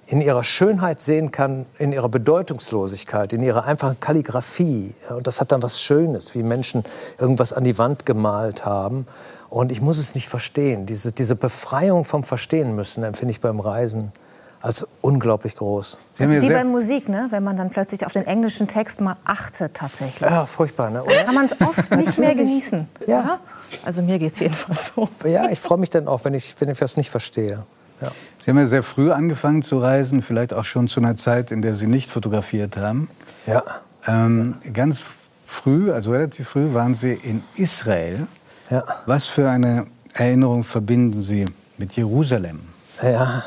in 0.09 0.21
ihrer 0.21 0.45
Schönheit 0.45 1.01
sehen 1.01 1.33
kann, 1.33 1.67
in 1.79 1.93
ihrer 1.93 2.09
Bedeutungslosigkeit, 2.09 3.33
in 3.33 3.43
ihrer 3.43 3.65
einfachen 3.65 3.99
Kalligraphie. 3.99 4.95
Und 5.11 5.27
das 5.27 5.41
hat 5.41 5.51
dann 5.51 5.65
was 5.65 5.83
Schönes, 5.83 6.33
wie 6.37 6.45
Menschen 6.45 6.85
irgendwas 7.19 7.53
an 7.53 7.65
die 7.65 7.77
Wand 7.77 8.07
gemalt 8.07 8.65
haben. 8.65 9.09
Und 9.51 9.73
ich 9.73 9.81
muss 9.81 9.99
es 9.99 10.15
nicht 10.15 10.29
verstehen. 10.29 10.87
Diese, 10.87 11.13
diese 11.13 11.35
Befreiung 11.35 12.05
vom 12.05 12.23
Verstehen 12.23 12.77
müssen 12.77 13.03
empfinde 13.03 13.33
ich 13.33 13.41
beim 13.41 13.59
Reisen 13.59 14.13
als 14.61 14.87
unglaublich 15.01 15.57
groß. 15.57 15.99
Das 16.19 16.29
ist 16.29 16.43
wie 16.43 16.49
bei 16.49 16.65
Musik, 16.65 17.09
ne? 17.09 17.29
wenn 17.31 17.45
man 17.45 17.57
dann 17.57 17.71
plötzlich 17.71 18.05
auf 18.05 18.13
den 18.13 18.27
englischen 18.27 18.67
Text 18.67 19.01
mal 19.01 19.15
achtet 19.25 19.75
tatsächlich. 19.75 20.29
Ja, 20.29 20.47
furchtbar. 20.47 20.91
Ne? 20.91 21.03
Oder? 21.03 21.25
Kann 21.25 21.35
man 21.35 21.45
es 21.47 21.61
oft 21.61 21.91
nicht 21.95 22.19
mehr 22.19 22.35
genießen. 22.35 22.89
Ja. 23.07 23.41
Also 23.85 24.03
mir 24.03 24.19
geht 24.19 24.33
es 24.33 24.39
jedenfalls 24.41 24.93
so. 24.95 25.09
Ja, 25.25 25.51
ich 25.51 25.61
freue 25.61 25.79
mich 25.79 25.91
dann 25.91 26.09
auch, 26.09 26.25
wenn 26.25 26.35
ich, 26.35 26.55
wenn 26.59 26.69
ich 26.69 26.79
das 26.79 26.97
nicht 26.97 27.11
verstehe. 27.11 27.65
Ja. 28.01 28.09
Sie 28.39 28.51
haben 28.51 28.59
ja 28.59 28.67
sehr 28.67 28.83
früh 28.83 29.11
angefangen 29.11 29.63
zu 29.63 29.79
reisen, 29.79 30.23
vielleicht 30.23 30.53
auch 30.53 30.65
schon 30.65 30.89
zu 30.89 31.01
einer 31.01 31.15
Zeit, 31.15 31.51
in 31.51 31.63
der 31.63 31.75
Sie 31.75 31.87
nicht 31.87 32.11
fotografiert 32.11 32.77
haben. 32.77 33.09
Ja. 33.47 33.63
Ähm, 34.07 34.57
ganz 34.73 35.03
früh, 35.45 35.91
also 35.91 36.13
relativ 36.13 36.49
früh, 36.49 36.75
waren 36.75 36.95
Sie 36.95 37.13
in 37.13 37.43
Israel. 37.57 38.27
Ja. 38.71 38.85
Was 39.07 39.27
für 39.27 39.49
eine 39.49 39.87
Erinnerung 40.13 40.65
verbinden 40.65 41.23
Sie 41.23 41.47
mit 41.79 41.97
Jerusalem? 41.97 42.61
Ja, 43.03 43.45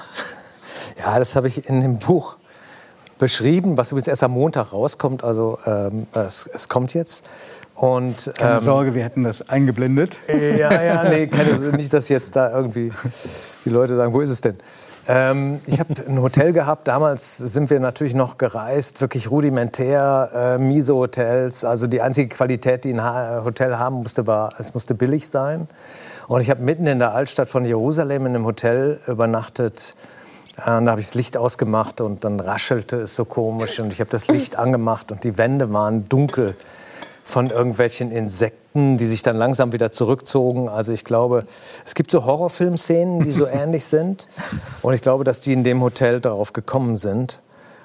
ja 0.97 1.19
das 1.19 1.35
habe 1.35 1.47
ich 1.47 1.67
in 1.67 1.81
dem 1.81 1.99
Buch 1.99 2.37
beschrieben, 3.17 3.77
was 3.77 3.91
übrigens 3.91 4.07
erst 4.07 4.23
am 4.23 4.31
Montag 4.31 4.73
rauskommt. 4.73 5.23
Also 5.23 5.59
ähm, 5.65 6.07
es, 6.13 6.49
es 6.51 6.69
kommt 6.69 6.93
jetzt. 6.93 7.25
Und, 7.75 8.31
keine 8.37 8.57
ähm, 8.57 8.59
Sorge, 8.59 8.93
wir 8.93 9.03
hätten 9.03 9.23
das 9.23 9.47
eingeblendet. 9.47 10.17
Ja, 10.27 10.81
ja, 10.81 11.09
nee, 11.09 11.27
keine, 11.27 11.77
nicht, 11.77 11.93
dass 11.93 12.09
jetzt 12.09 12.35
da 12.35 12.51
irgendwie 12.51 12.91
die 13.63 13.69
Leute 13.69 13.95
sagen, 13.95 14.11
wo 14.11 14.19
ist 14.19 14.29
es 14.29 14.41
denn? 14.41 14.57
Ähm, 15.07 15.61
ich 15.65 15.79
habe 15.79 15.95
ein 16.07 16.21
Hotel 16.21 16.51
gehabt. 16.51 16.87
Damals 16.87 17.37
sind 17.37 17.69
wir 17.69 17.79
natürlich 17.79 18.13
noch 18.13 18.37
gereist, 18.37 18.99
wirklich 18.99 19.31
rudimentär, 19.31 20.57
äh, 20.59 20.61
miese 20.61 20.93
Hotels. 20.93 21.63
Also 21.63 21.87
die 21.87 22.01
einzige 22.01 22.27
Qualität, 22.35 22.83
die 22.83 22.93
ein 22.93 23.01
Hotel 23.45 23.77
haben 23.79 24.03
musste, 24.03 24.27
war, 24.27 24.49
es 24.59 24.73
musste 24.73 24.93
billig 24.93 25.29
sein. 25.29 25.69
Und 26.27 26.41
ich 26.41 26.49
habe 26.49 26.61
mitten 26.61 26.85
in 26.85 26.99
der 26.99 27.13
Altstadt 27.13 27.49
von 27.49 27.65
Jerusalem 27.65 28.25
in 28.25 28.35
einem 28.35 28.45
Hotel 28.45 28.99
übernachtet. 29.07 29.95
Äh, 30.59 30.83
da 30.83 30.91
habe 30.91 31.01
ich 31.01 31.07
das 31.07 31.15
Licht 31.15 31.37
ausgemacht 31.37 32.01
und 32.01 32.23
dann 32.23 32.39
raschelte 32.39 32.97
es 32.97 33.15
so 33.15 33.25
komisch 33.25 33.79
und 33.79 33.93
ich 33.93 33.99
habe 33.99 34.09
das 34.09 34.27
Licht 34.27 34.55
angemacht 34.55 35.11
und 35.11 35.23
die 35.23 35.37
Wände 35.37 35.71
waren 35.73 36.07
dunkel 36.09 36.55
von 37.23 37.51
irgendwelchen 37.51 38.11
Insekten, 38.11 38.97
die 38.97 39.05
sich 39.05 39.21
dann 39.21 39.37
langsam 39.37 39.71
wieder 39.71 39.91
zurückzogen. 39.91 40.67
Also 40.67 40.93
ich 40.93 41.03
glaube, 41.03 41.45
es 41.85 41.93
gibt 41.93 42.09
so 42.11 42.25
Horrorfilmszenen, 42.25 43.23
die 43.23 43.31
so 43.31 43.45
ähnlich 43.51 43.85
sind. 43.85 44.27
Und 44.81 44.95
ich 44.95 45.01
glaube, 45.01 45.23
dass 45.23 45.41
die 45.41 45.53
in 45.53 45.63
dem 45.63 45.81
Hotel 45.81 46.21
darauf 46.21 46.53
gekommen 46.53 46.95
sind. 46.95 47.39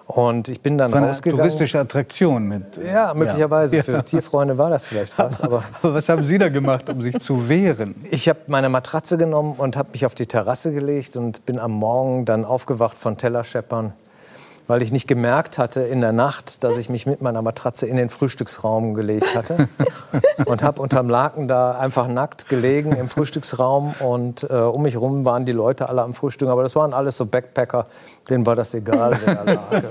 Und 0.06 0.48
ich 0.48 0.60
bin 0.60 0.76
dann 0.76 0.90
das 0.90 1.00
war 1.00 1.08
rausgegangen. 1.08 1.40
Eine 1.40 1.50
touristische 1.50 1.80
Attraktion 1.80 2.46
mit. 2.46 2.76
Ja, 2.76 3.14
möglicherweise. 3.14 3.76
Ja. 3.76 3.82
Für 3.82 4.04
Tierfreunde 4.04 4.58
war 4.58 4.68
das 4.68 4.84
vielleicht 4.84 5.18
was. 5.18 5.40
Aber, 5.40 5.64
aber 5.82 5.94
was 5.94 6.08
haben 6.08 6.24
Sie 6.24 6.36
da 6.36 6.50
gemacht, 6.50 6.90
um 6.90 7.00
sich 7.00 7.18
zu 7.18 7.48
wehren? 7.48 7.94
Ich 8.10 8.28
habe 8.28 8.40
meine 8.46 8.68
Matratze 8.68 9.16
genommen 9.16 9.54
und 9.56 9.76
habe 9.76 9.90
mich 9.92 10.04
auf 10.04 10.14
die 10.14 10.26
Terrasse 10.26 10.72
gelegt 10.72 11.16
und 11.16 11.46
bin 11.46 11.58
am 11.58 11.72
Morgen 11.72 12.26
dann 12.26 12.44
aufgewacht 12.44 12.98
von 12.98 13.16
Tellerscheppern 13.16 13.94
weil 14.66 14.82
ich 14.82 14.92
nicht 14.92 15.06
gemerkt 15.06 15.58
hatte 15.58 15.80
in 15.80 16.00
der 16.00 16.12
Nacht, 16.12 16.64
dass 16.64 16.76
ich 16.76 16.88
mich 16.88 17.06
mit 17.06 17.20
meiner 17.22 17.42
Matratze 17.42 17.86
in 17.86 17.96
den 17.96 18.08
Frühstücksraum 18.08 18.94
gelegt 18.94 19.36
hatte 19.36 19.68
und 20.46 20.62
habe 20.62 20.80
unterm 20.80 21.08
Laken 21.08 21.48
da 21.48 21.72
einfach 21.72 22.08
nackt 22.08 22.48
gelegen 22.48 22.92
im 22.92 23.08
Frühstücksraum 23.08 23.94
und 24.00 24.44
äh, 24.48 24.54
um 24.54 24.82
mich 24.82 24.94
herum 24.94 25.24
waren 25.24 25.44
die 25.44 25.52
Leute 25.52 25.88
alle 25.88 26.02
am 26.02 26.14
Frühstück, 26.14 26.48
aber 26.48 26.62
das 26.62 26.74
waren 26.76 26.94
alles 26.94 27.16
so 27.16 27.26
Backpacker, 27.26 27.86
denen 28.28 28.46
war 28.46 28.56
das 28.56 28.74
egal, 28.74 29.18
wer 29.24 29.34
da 29.34 29.52
lag. 29.52 29.84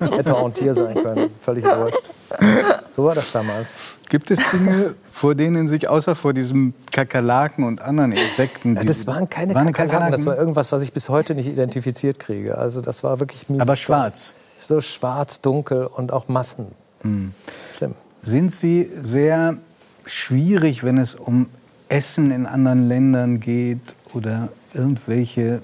Also, 0.00 0.16
hätte 0.16 0.36
auch 0.36 0.46
ein 0.46 0.54
Tier 0.54 0.74
sein 0.74 0.94
können, 1.02 1.30
völlig 1.40 1.64
wurscht. 1.64 2.10
So 2.94 3.04
war 3.04 3.14
das 3.14 3.30
damals. 3.30 3.96
Gibt 4.08 4.32
es 4.32 4.40
Dinge, 4.50 4.96
vor 5.12 5.36
denen 5.36 5.68
sich 5.68 5.88
außer 5.88 6.16
vor 6.16 6.32
diesem 6.32 6.74
Kakerlaken 6.90 7.62
und 7.62 7.80
anderen 7.80 8.10
Insekten... 8.10 8.74
Ja, 8.74 8.82
das 8.82 9.06
waren 9.06 9.30
keine 9.30 9.54
waren 9.54 9.66
Kakerlaken, 9.66 9.90
Kakerlaken, 9.92 10.12
das 10.12 10.26
war 10.26 10.36
irgendwas, 10.36 10.72
was 10.72 10.82
ich 10.82 10.92
bis 10.92 11.08
heute 11.08 11.36
nicht 11.36 11.46
identifiziert 11.46 12.18
kriege. 12.18 12.58
Also 12.58 12.80
das 12.80 13.04
war 13.04 13.20
wirklich 13.20 13.48
mies. 13.48 13.60
Aber 13.60 13.76
schwarz? 13.76 14.32
So 14.58 14.80
schwarz, 14.80 15.40
dunkel 15.40 15.86
und 15.86 16.12
auch 16.12 16.26
Massen. 16.26 16.72
Hm. 17.02 17.32
Schlimm. 17.76 17.94
Sind 18.24 18.52
Sie 18.52 18.90
sehr 19.00 19.56
schwierig, 20.04 20.82
wenn 20.82 20.98
es 20.98 21.14
um 21.14 21.48
Essen 21.88 22.32
in 22.32 22.46
anderen 22.46 22.88
Ländern 22.88 23.38
geht 23.38 23.94
oder 24.12 24.48
irgendwelche 24.74 25.62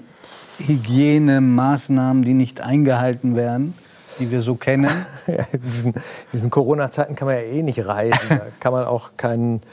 Hygienemaßnahmen, 0.59 2.23
die 2.23 2.33
nicht 2.33 2.61
eingehalten 2.61 3.35
werden? 3.35 3.73
Die 4.19 4.31
wir 4.31 4.41
so 4.41 4.55
kennen. 4.55 4.89
Ja, 5.27 5.43
in 5.51 5.61
diesen, 5.61 5.93
diesen 6.31 6.51
Corona-Zeiten 6.51 7.15
kann 7.15 7.27
man 7.27 7.37
ja 7.37 7.41
eh 7.41 7.63
nicht 7.63 7.83
reisen. 7.83 8.29
Da 8.29 8.41
kann 8.59 8.71
man 8.71 8.85
auch 8.85 9.17
keinen 9.17 9.63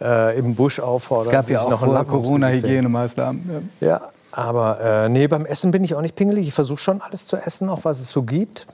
äh, 0.00 0.38
im 0.38 0.54
Busch 0.54 0.80
auffordern. 0.80 1.26
Es 1.26 1.32
gab 1.32 1.48
ja 1.50 1.60
auch 1.60 1.86
noch 1.86 2.08
Corona-Hygienemaßnahmen. 2.08 3.70
Ja. 3.80 3.86
ja, 3.86 4.00
aber 4.32 4.80
äh, 4.80 5.08
nee, 5.10 5.28
beim 5.28 5.44
Essen 5.44 5.70
bin 5.70 5.84
ich 5.84 5.94
auch 5.94 6.00
nicht 6.00 6.16
pingelig. 6.16 6.48
Ich 6.48 6.54
versuche 6.54 6.78
schon 6.78 7.02
alles 7.02 7.26
zu 7.26 7.36
essen, 7.36 7.68
auch 7.68 7.84
was 7.84 8.00
es 8.00 8.08
so 8.08 8.22
gibt. 8.22 8.66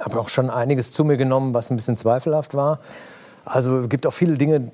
Habe 0.00 0.20
auch 0.20 0.28
schon 0.28 0.48
einiges 0.48 0.92
zu 0.92 1.04
mir 1.04 1.16
genommen, 1.16 1.54
was 1.54 1.70
ein 1.70 1.76
bisschen 1.76 1.96
zweifelhaft 1.96 2.54
war. 2.54 2.78
Also 3.44 3.80
es 3.80 3.88
gibt 3.88 4.06
auch 4.06 4.12
viele 4.12 4.38
Dinge, 4.38 4.70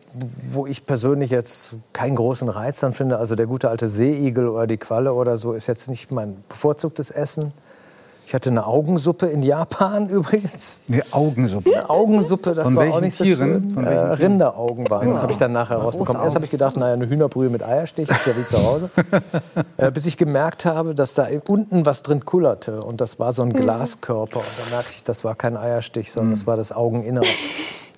wo 0.50 0.66
ich 0.66 0.84
persönlich 0.84 1.30
jetzt 1.30 1.72
keinen 1.92 2.16
großen 2.16 2.48
Reiz 2.48 2.80
dann 2.80 2.92
finde. 2.92 3.18
Also 3.18 3.34
der 3.34 3.46
gute 3.46 3.70
alte 3.70 3.88
Seeigel 3.88 4.48
oder 4.48 4.66
die 4.66 4.76
Qualle 4.76 5.14
oder 5.14 5.36
so 5.36 5.54
ist 5.54 5.66
jetzt 5.66 5.88
nicht 5.88 6.12
mein 6.12 6.42
bevorzugtes 6.48 7.10
Essen. 7.10 7.52
Ich 8.28 8.34
hatte 8.34 8.50
eine 8.50 8.66
Augensuppe 8.66 9.24
in 9.24 9.42
Japan 9.42 10.06
übrigens. 10.10 10.82
Eine 10.86 11.02
Augensuppe? 11.12 11.74
Eine 11.74 11.88
Augensuppe, 11.88 12.52
das 12.52 12.64
Von 12.64 12.76
war 12.76 12.92
auch 12.92 13.00
nicht 13.00 13.16
so 13.16 13.24
Tieren? 13.24 13.72
schön. 13.72 13.86
Äh, 13.86 13.88
Rinderaugen 13.88 14.90
waren, 14.90 15.08
das 15.08 15.22
habe 15.22 15.32
ich 15.32 15.38
dann 15.38 15.52
nachher 15.52 15.78
rausbekommen. 15.78 16.22
Erst 16.22 16.34
habe 16.34 16.44
ich 16.44 16.50
gedacht, 16.50 16.76
naja, 16.76 16.92
eine 16.92 17.08
Hühnerbrühe 17.08 17.48
mit 17.48 17.62
Eierstich, 17.62 18.10
ist 18.10 18.26
ja 18.26 18.36
wie 18.36 18.44
zu 18.44 18.62
Hause. 18.62 18.90
äh, 19.78 19.90
bis 19.90 20.04
ich 20.04 20.18
gemerkt 20.18 20.66
habe, 20.66 20.94
dass 20.94 21.14
da 21.14 21.26
unten 21.48 21.86
was 21.86 22.02
drin 22.02 22.26
kullerte. 22.26 22.82
Und 22.82 23.00
das 23.00 23.18
war 23.18 23.32
so 23.32 23.40
ein 23.40 23.48
mhm. 23.48 23.62
Glaskörper. 23.62 24.36
Und 24.36 24.58
dann 24.60 24.70
merkte 24.72 24.92
ich, 24.94 25.04
das 25.04 25.24
war 25.24 25.34
kein 25.34 25.56
Eierstich, 25.56 26.12
sondern 26.12 26.32
das 26.32 26.46
war 26.46 26.58
das 26.58 26.70
Augeninnere. 26.72 27.24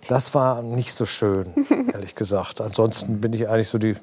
Das 0.07 0.33
war 0.33 0.63
nicht 0.63 0.95
so 0.95 1.07
schön, 1.07 1.47
ehrlich 1.93 2.15
gesagt. 2.15 2.61
Ansonsten 2.61 3.21
bin 3.21 3.33
ich 3.33 3.49
eigentlich 3.49 3.69
so 3.69 3.79
die 3.79 3.97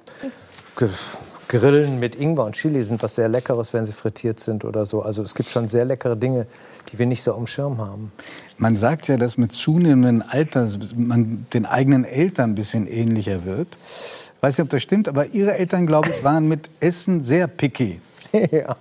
Grillen 1.47 1.99
mit 1.99 2.15
Ingwer 2.15 2.45
und 2.45 2.53
Chili 2.53 2.83
sind 2.83 3.01
was 3.01 3.15
sehr 3.15 3.29
Leckeres, 3.29 3.73
wenn 3.73 3.85
sie 3.85 3.93
frittiert 3.93 4.39
sind 4.39 4.65
oder 4.65 4.85
so. 4.85 5.01
Also 5.01 5.21
es 5.21 5.33
gibt 5.33 5.49
schon 5.49 5.69
sehr 5.69 5.85
leckere 5.85 6.17
Dinge, 6.17 6.45
die 6.91 6.99
wir 6.99 7.05
nicht 7.05 7.23
so 7.23 7.33
am 7.33 7.47
Schirm 7.47 7.77
haben. 7.77 8.11
Man 8.57 8.75
sagt 8.75 9.07
ja, 9.07 9.17
dass 9.17 9.37
mit 9.37 9.53
zunehmendem 9.53 10.23
Alter 10.27 10.67
man 10.95 11.45
den 11.53 11.65
eigenen 11.65 12.03
Eltern 12.03 12.51
ein 12.51 12.55
bisschen 12.55 12.87
ähnlicher 12.87 13.45
wird. 13.45 13.67
Ich 13.81 14.31
weiß 14.41 14.57
nicht, 14.57 14.65
ob 14.65 14.69
das 14.69 14.81
stimmt, 14.81 15.07
aber 15.07 15.27
Ihre 15.27 15.57
Eltern, 15.57 15.85
glaube 15.85 16.09
ich, 16.09 16.23
waren 16.23 16.47
mit 16.47 16.69
Essen 16.79 17.23
sehr 17.23 17.47
picky. 17.47 18.01
ja. 18.31 18.75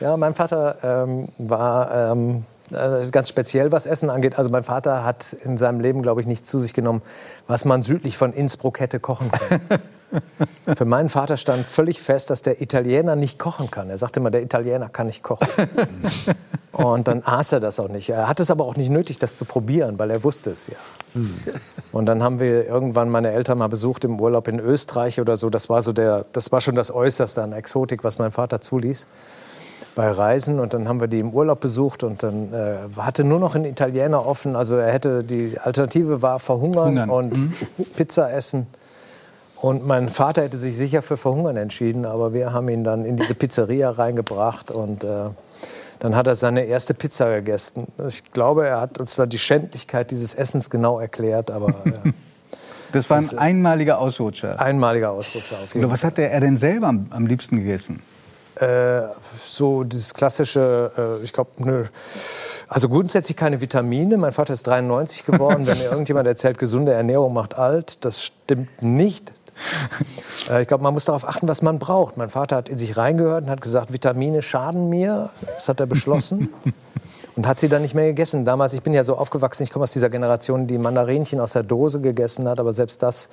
ja, 0.00 0.16
mein 0.16 0.34
Vater 0.34 0.78
ähm, 0.82 1.28
war 1.38 2.12
ähm, 2.12 2.36
äh, 2.38 2.59
ganz 2.70 3.28
speziell, 3.28 3.72
was 3.72 3.86
Essen 3.86 4.10
angeht. 4.10 4.38
Also 4.38 4.50
mein 4.50 4.62
Vater 4.62 5.04
hat 5.04 5.36
in 5.44 5.56
seinem 5.56 5.80
Leben, 5.80 6.02
glaube 6.02 6.20
ich, 6.20 6.26
nicht 6.26 6.46
zu 6.46 6.58
sich 6.58 6.74
genommen, 6.74 7.02
was 7.46 7.64
man 7.64 7.82
südlich 7.82 8.16
von 8.16 8.32
Innsbruck 8.32 8.80
hätte 8.80 9.00
kochen 9.00 9.30
können. 9.30 9.60
Für 10.76 10.84
meinen 10.84 11.08
Vater 11.08 11.36
stand 11.36 11.64
völlig 11.64 12.00
fest, 12.00 12.30
dass 12.30 12.42
der 12.42 12.60
Italiener 12.60 13.14
nicht 13.16 13.38
kochen 13.38 13.70
kann. 13.70 13.90
Er 13.90 13.96
sagte 13.96 14.20
immer, 14.20 14.30
der 14.30 14.42
Italiener 14.42 14.88
kann 14.88 15.06
nicht 15.06 15.22
kochen. 15.22 15.46
Und 16.72 17.08
dann 17.08 17.22
aß 17.24 17.52
er 17.52 17.60
das 17.60 17.78
auch 17.78 17.88
nicht. 17.88 18.10
Er 18.10 18.28
hat 18.28 18.40
es 18.40 18.50
aber 18.50 18.64
auch 18.64 18.76
nicht 18.76 18.90
nötig, 18.90 19.18
das 19.18 19.36
zu 19.36 19.44
probieren, 19.44 19.98
weil 19.98 20.10
er 20.10 20.24
wusste 20.24 20.50
es 20.50 20.68
ja. 20.68 20.76
Und 21.92 22.06
dann 22.06 22.22
haben 22.22 22.40
wir 22.40 22.66
irgendwann 22.66 23.10
meine 23.10 23.32
Eltern 23.32 23.58
mal 23.58 23.68
besucht 23.68 24.04
im 24.04 24.18
Urlaub 24.20 24.48
in 24.48 24.58
Österreich 24.58 25.20
oder 25.20 25.36
so. 25.36 25.50
Das 25.50 25.68
war 25.68 25.82
so 25.82 25.92
der, 25.92 26.24
das 26.32 26.50
war 26.52 26.60
schon 26.60 26.74
das 26.74 26.92
Äußerste 26.92 27.42
an 27.42 27.52
Exotik, 27.52 28.02
was 28.02 28.18
mein 28.18 28.30
Vater 28.30 28.60
zuließ 28.60 29.06
bei 29.94 30.10
Reisen 30.10 30.60
und 30.60 30.74
dann 30.74 30.88
haben 30.88 31.00
wir 31.00 31.08
die 31.08 31.18
im 31.18 31.32
Urlaub 31.32 31.60
besucht 31.60 32.02
und 32.02 32.22
dann 32.22 32.52
äh, 32.52 32.76
hatte 32.96 33.24
nur 33.24 33.40
noch 33.40 33.54
ein 33.54 33.64
Italiener 33.64 34.26
offen. 34.26 34.56
Also 34.56 34.76
er 34.76 34.92
hätte 34.92 35.24
die 35.24 35.58
Alternative 35.58 36.22
war 36.22 36.38
verhungern 36.38 36.88
Hungern. 36.88 37.10
und 37.10 37.36
mhm. 37.36 37.54
Pizza 37.96 38.32
essen. 38.32 38.66
Und 39.56 39.86
mein 39.86 40.08
Vater 40.08 40.42
hätte 40.42 40.56
sich 40.56 40.76
sicher 40.76 41.02
für 41.02 41.18
Verhungern 41.18 41.56
entschieden, 41.56 42.06
aber 42.06 42.32
wir 42.32 42.52
haben 42.52 42.68
ihn 42.70 42.82
dann 42.82 43.04
in 43.04 43.16
diese 43.16 43.34
Pizzeria 43.34 43.90
reingebracht 43.90 44.70
und 44.70 45.04
äh, 45.04 45.28
dann 45.98 46.16
hat 46.16 46.26
er 46.26 46.34
seine 46.34 46.64
erste 46.64 46.94
Pizza 46.94 47.28
gegessen. 47.36 47.86
Ich 48.06 48.32
glaube, 48.32 48.66
er 48.66 48.80
hat 48.80 48.98
uns 48.98 49.16
dann 49.16 49.28
die 49.28 49.38
Schändlichkeit 49.38 50.10
dieses 50.10 50.32
Essens 50.32 50.70
genau 50.70 50.98
erklärt, 50.98 51.50
aber 51.50 51.68
äh, 51.84 52.12
das 52.92 53.10
war 53.10 53.18
ein 53.18 53.22
das, 53.24 53.34
einmaliger 53.34 53.98
Ausrutscher. 53.98 54.58
Einmaliger 54.58 55.10
Ausrutscher. 55.10 55.56
Auf 55.56 55.74
jeden 55.74 55.90
was 55.90 56.04
hat 56.04 56.18
er 56.18 56.40
denn 56.40 56.56
selber 56.56 56.86
am, 56.86 57.08
am 57.10 57.26
liebsten 57.26 57.56
gegessen? 57.56 58.00
Äh, 58.60 59.08
so 59.42 59.84
dieses 59.84 60.12
klassische, 60.12 61.18
äh, 61.20 61.24
ich 61.24 61.32
glaube, 61.32 61.50
ne, 61.64 61.88
also 62.68 62.90
grundsätzlich 62.90 63.36
keine 63.36 63.62
Vitamine. 63.62 64.18
Mein 64.18 64.32
Vater 64.32 64.52
ist 64.52 64.66
93 64.66 65.24
geworden. 65.24 65.66
Wenn 65.66 65.78
mir 65.78 65.84
irgendjemand 65.90 66.26
erzählt, 66.26 66.58
gesunde 66.58 66.92
Ernährung 66.92 67.32
macht 67.32 67.54
alt, 67.54 68.04
das 68.04 68.22
stimmt 68.22 68.82
nicht. 68.82 69.32
Äh, 70.48 70.62
ich 70.62 70.68
glaube, 70.68 70.82
man 70.82 70.94
muss 70.94 71.04
darauf 71.04 71.28
achten, 71.28 71.46
was 71.48 71.60
man 71.60 71.78
braucht. 71.78 72.16
Mein 72.16 72.30
Vater 72.30 72.56
hat 72.56 72.68
in 72.70 72.78
sich 72.78 72.96
reingehört 72.96 73.44
und 73.44 73.50
hat 73.50 73.60
gesagt, 73.60 73.92
Vitamine 73.92 74.40
schaden 74.40 74.88
mir. 74.88 75.28
Das 75.46 75.68
hat 75.68 75.80
er 75.80 75.86
beschlossen. 75.86 76.48
Und 77.36 77.46
hat 77.46 77.60
sie 77.60 77.68
dann 77.68 77.82
nicht 77.82 77.94
mehr 77.94 78.06
gegessen. 78.06 78.44
Damals, 78.44 78.72
ich 78.72 78.82
bin 78.82 78.92
ja 78.92 79.04
so 79.04 79.16
aufgewachsen, 79.16 79.62
ich 79.62 79.70
komme 79.70 79.84
aus 79.84 79.92
dieser 79.92 80.10
Generation, 80.10 80.66
die 80.66 80.78
Mandarinchen 80.78 81.40
aus 81.40 81.52
der 81.52 81.62
Dose 81.62 82.00
gegessen 82.00 82.48
hat. 82.48 82.58
Aber 82.58 82.72
selbst 82.72 83.02
das 83.02 83.28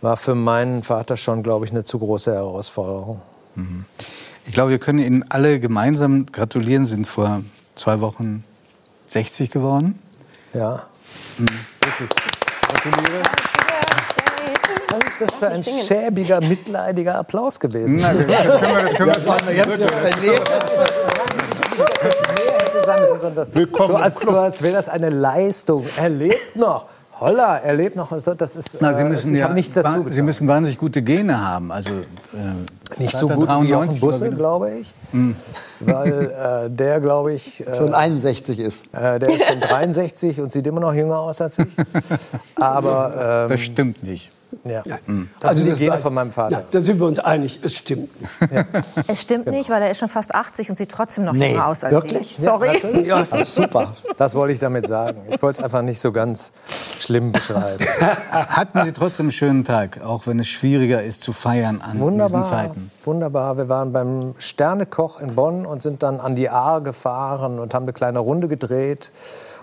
war 0.00 0.16
für 0.16 0.34
meinen 0.34 0.82
Vater 0.82 1.16
schon, 1.16 1.42
glaube 1.42 1.66
ich, 1.66 1.72
eine 1.72 1.84
zu 1.84 1.98
große 1.98 2.32
Herausforderung. 2.32 3.20
Mhm. 3.56 3.84
Ich 4.46 4.52
glaube, 4.52 4.70
wir 4.70 4.78
können 4.78 4.98
Ihnen 4.98 5.24
alle 5.30 5.58
gemeinsam 5.58 6.26
gratulieren, 6.26 6.86
sind 6.86 7.06
vor 7.06 7.42
zwei 7.74 8.00
Wochen 8.00 8.44
60 9.08 9.50
geworden. 9.50 9.98
Ja. 10.52 10.82
Mhm. 11.38 11.46
Gratuliere. 12.68 13.22
Was 14.90 15.04
ist 15.04 15.20
das 15.20 15.34
für 15.38 15.48
ein 15.48 15.64
schäbiger, 15.64 16.40
mitleidiger 16.40 17.16
Applaus 17.16 17.58
gewesen? 17.58 17.96
Na, 18.00 18.12
das 18.12 18.26
können 18.26 18.76
wir, 18.76 18.82
das 18.82 19.24
können 19.24 19.46
wir 19.46 19.54
Jetzt 19.54 19.78
erlebt. 19.80 20.50
Willkommen 23.54 23.88
so 23.88 23.96
als, 23.96 24.20
so 24.20 24.36
als 24.36 24.62
wäre 24.62 24.74
das 24.74 24.88
eine 24.88 25.10
Leistung. 25.10 25.84
Er 25.96 26.10
lebt 26.10 26.56
noch. 26.56 26.86
Holla, 27.20 27.58
er 27.58 27.74
lebt 27.74 27.96
noch. 27.96 28.12
Also 28.12 28.34
das 28.34 28.56
ist, 28.56 28.78
Na, 28.80 28.92
Sie 28.92 29.04
müssen 29.04 29.32
ich 29.32 29.38
ja, 29.38 29.46
habe 29.46 29.54
nichts 29.54 29.74
dazu. 29.74 30.04
Sie 30.10 30.22
müssen 30.22 30.46
wahnsinnig 30.48 30.78
gute 30.78 31.02
Gene 31.02 31.40
haben. 31.44 31.72
Also 31.72 31.90
äh, 31.90 32.02
nicht 32.98 33.16
so 33.16 33.28
gut 33.28 33.48
wie 33.48 33.68
Jochen 33.68 34.00
Busse, 34.00 34.30
glaube 34.30 34.72
ich. 34.72 34.94
Hm. 35.12 35.34
Weil 35.80 36.30
äh, 36.66 36.70
der, 36.70 37.00
glaube 37.00 37.32
ich... 37.32 37.64
Äh, 37.74 37.74
schon 37.76 37.94
61 37.94 38.58
ist. 38.58 38.86
Äh, 38.92 39.18
der 39.18 39.28
ist 39.28 39.44
schon 39.44 39.60
63 39.60 40.40
und 40.40 40.52
sieht 40.52 40.66
immer 40.66 40.80
noch 40.80 40.92
jünger 40.92 41.18
aus 41.18 41.40
als 41.40 41.58
ich. 41.58 41.66
Aber... 42.56 43.44
Ähm, 43.44 43.48
das 43.48 43.60
stimmt 43.60 44.02
nicht. 44.02 44.32
Ja. 44.64 44.82
ja. 44.86 44.98
Mhm. 45.06 45.28
Das 45.40 45.50
also 45.50 45.64
sind 45.64 45.76
die 45.76 45.84
Gene 45.84 45.98
von 45.98 46.14
meinem 46.14 46.32
Vater. 46.32 46.58
Ja, 46.58 46.64
da 46.70 46.80
sind 46.80 46.98
wir 46.98 47.06
uns 47.06 47.18
einig, 47.18 47.60
es 47.62 47.76
stimmt 47.76 48.20
nicht. 48.20 48.32
Ja. 48.54 48.64
Es 49.08 49.22
stimmt 49.22 49.46
genau. 49.46 49.56
nicht, 49.56 49.70
weil 49.70 49.82
er 49.82 49.90
ist 49.90 49.98
schon 49.98 50.08
fast 50.08 50.34
80 50.34 50.70
und 50.70 50.76
sieht 50.76 50.90
trotzdem 50.90 51.24
noch 51.24 51.32
nee, 51.32 51.52
jünger 51.52 51.66
aus 51.66 51.82
als 51.82 51.94
wirklich? 51.94 52.36
Sie. 52.38 52.44
Sorry. 52.44 53.04
Ja, 53.06 53.26
super. 53.44 53.92
Das 54.16 54.34
wollte 54.34 54.52
ich 54.52 54.58
damit 54.58 54.86
sagen. 54.86 55.22
Ich 55.28 55.42
wollte 55.42 55.58
es 55.58 55.64
einfach 55.64 55.82
nicht 55.82 56.00
so 56.00 56.12
ganz 56.12 56.52
schlimm 57.00 57.32
beschreiben. 57.32 57.84
Hatten 58.30 58.84
Sie 58.84 58.92
trotzdem 58.92 59.26
einen 59.26 59.32
schönen 59.32 59.64
Tag, 59.64 60.00
auch 60.02 60.26
wenn 60.26 60.38
es 60.38 60.48
schwieriger 60.48 61.02
ist 61.02 61.22
zu 61.22 61.32
feiern 61.32 61.80
an 61.80 61.98
Wunderbar. 61.98 62.42
diesen 62.42 62.56
Zeiten? 62.56 62.90
Wunderbar. 63.06 63.56
Wir 63.58 63.68
waren 63.68 63.92
beim 63.92 64.34
Sternekoch 64.38 65.20
in 65.20 65.34
Bonn 65.34 65.66
und 65.66 65.82
sind 65.82 66.02
dann 66.02 66.20
an 66.20 66.34
die 66.34 66.48
Ahr 66.48 66.80
gefahren 66.80 67.58
und 67.58 67.74
haben 67.74 67.84
eine 67.84 67.92
kleine 67.92 68.18
Runde 68.18 68.48
gedreht. 68.48 69.12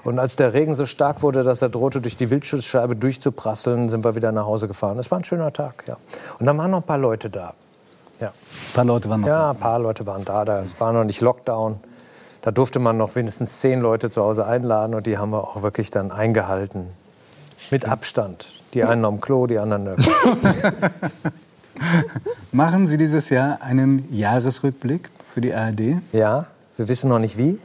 Und 0.03 0.19
als 0.19 0.35
der 0.35 0.53
Regen 0.53 0.75
so 0.75 0.85
stark 0.85 1.21
wurde, 1.21 1.43
dass 1.43 1.61
er 1.61 1.69
drohte, 1.69 2.01
durch 2.01 2.15
die 2.17 2.29
Wildschutzscheibe 2.29 2.95
durchzuprasseln, 2.95 3.89
sind 3.89 4.03
wir 4.03 4.15
wieder 4.15 4.31
nach 4.31 4.45
Hause 4.45 4.67
gefahren. 4.67 4.97
Es 4.99 5.11
war 5.11 5.19
ein 5.19 5.25
schöner 5.25 5.53
Tag, 5.53 5.83
ja. 5.87 5.97
Und 6.39 6.45
dann 6.45 6.57
waren 6.57 6.71
noch 6.71 6.79
ein 6.79 6.83
paar 6.83 6.97
Leute 6.97 7.29
da. 7.29 7.53
Ja. 8.19 8.27
Ein 8.27 8.73
paar 8.73 8.85
Leute 8.85 9.09
waren 9.09 9.21
noch 9.21 9.27
ja, 9.27 9.33
da? 9.33 9.41
Ja, 9.41 9.51
ein 9.51 9.57
paar 9.57 9.79
Leute 9.79 10.05
waren 10.05 10.25
da. 10.25 10.59
Es 10.59 10.79
war 10.79 10.93
noch 10.93 11.03
nicht 11.03 11.21
Lockdown. 11.21 11.79
Da 12.41 12.51
durfte 12.51 12.79
man 12.79 12.97
noch 12.97 13.15
wenigstens 13.15 13.59
zehn 13.59 13.81
Leute 13.81 14.09
zu 14.09 14.23
Hause 14.23 14.45
einladen 14.45 14.95
und 14.95 15.05
die 15.05 15.17
haben 15.17 15.31
wir 15.31 15.43
auch 15.43 15.61
wirklich 15.61 15.91
dann 15.91 16.11
eingehalten. 16.11 16.87
Mit 17.69 17.85
Abstand. 17.87 18.51
Die 18.73 18.83
einen 18.83 19.05
am 19.05 19.21
Klo, 19.21 19.47
die 19.47 19.59
anderen 19.59 19.83
nirgends. 19.83 20.09
Machen 22.51 22.87
Sie 22.87 22.97
dieses 22.97 23.29
Jahr 23.29 23.61
einen 23.61 24.05
Jahresrückblick 24.13 25.09
für 25.25 25.41
die 25.41 25.53
ARD? 25.53 26.01
Ja, 26.11 26.47
wir 26.77 26.87
wissen 26.87 27.09
noch 27.09 27.19
nicht 27.19 27.37
wie. 27.37 27.59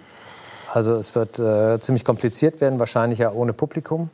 Also 0.72 0.94
es 0.94 1.14
wird 1.14 1.38
äh, 1.38 1.78
ziemlich 1.80 2.04
kompliziert 2.04 2.60
werden, 2.60 2.78
wahrscheinlich 2.78 3.18
ja 3.20 3.32
ohne 3.32 3.52
Publikum, 3.52 4.10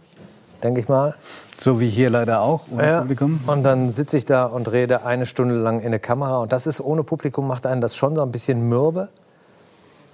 denke 0.63 0.81
ich 0.81 0.89
mal. 0.89 1.15
So 1.59 1.81
wie 1.81 1.89
hier 1.89 2.11
leider 2.11 2.43
auch, 2.43 2.63
ohne 2.71 2.87
ja. 2.87 3.01
Publikum. 3.01 3.41
Und 3.47 3.65
dann 3.65 3.91
sitze 3.91 4.17
ich 4.17 4.25
da 4.25 4.45
und 4.45 4.71
rede 4.71 5.05
eine 5.05 5.27
Stunde 5.27 5.55
lang 5.57 5.81
in 5.81 5.87
eine 5.87 5.99
Kamera. 5.99 6.39
Und 6.39 6.53
das 6.53 6.67
ist 6.67 6.81
ohne 6.81 7.03
Publikum, 7.03 7.47
macht 7.47 7.67
einen 7.67 7.81
das 7.81 7.97
schon 7.97 8.17
so 8.17 8.23
ein 8.23 8.31
bisschen 8.31 8.69
mürbe. 8.69 9.09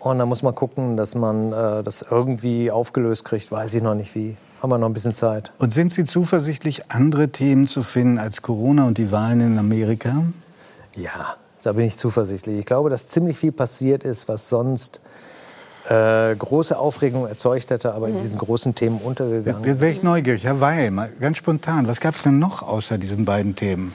Und 0.00 0.18
dann 0.18 0.28
muss 0.28 0.42
man 0.42 0.54
gucken, 0.54 0.96
dass 0.96 1.14
man 1.14 1.52
äh, 1.52 1.82
das 1.82 2.06
irgendwie 2.08 2.70
aufgelöst 2.70 3.24
kriegt. 3.24 3.50
Weiß 3.50 3.74
ich 3.74 3.82
noch 3.82 3.94
nicht 3.94 4.14
wie. 4.14 4.36
Haben 4.60 4.70
wir 4.70 4.78
noch 4.78 4.88
ein 4.88 4.92
bisschen 4.92 5.12
Zeit. 5.12 5.52
Und 5.58 5.72
sind 5.72 5.92
Sie 5.92 6.04
zuversichtlich, 6.04 6.90
andere 6.90 7.28
Themen 7.28 7.66
zu 7.66 7.82
finden 7.82 8.18
als 8.18 8.42
Corona 8.42 8.86
und 8.86 8.98
die 8.98 9.12
Wahlen 9.12 9.40
in 9.40 9.58
Amerika? 9.58 10.24
Ja, 10.94 11.36
da 11.62 11.72
bin 11.72 11.84
ich 11.84 11.96
zuversichtlich. 11.96 12.58
Ich 12.58 12.66
glaube, 12.66 12.90
dass 12.90 13.06
ziemlich 13.06 13.38
viel 13.38 13.52
passiert 13.52 14.02
ist, 14.02 14.28
was 14.28 14.48
sonst 14.48 15.00
äh, 15.88 16.34
große 16.34 16.76
Aufregung 16.76 17.26
erzeugt 17.26 17.70
hätte, 17.70 17.94
aber 17.94 18.08
in 18.08 18.14
mhm. 18.14 18.18
diesen 18.18 18.38
großen 18.38 18.74
Themen 18.74 18.98
untergegangen 18.98 19.64
Jetzt 19.64 19.80
wäre 19.80 19.92
ich 19.92 20.02
neugierig, 20.02 20.44
Herr 20.44 20.60
Weil, 20.60 20.90
mal 20.90 21.10
ganz 21.20 21.38
spontan, 21.38 21.86
was 21.86 22.00
gab 22.00 22.14
es 22.14 22.22
denn 22.22 22.38
noch 22.38 22.62
außer 22.62 22.98
diesen 22.98 23.24
beiden 23.24 23.54
Themen? 23.54 23.94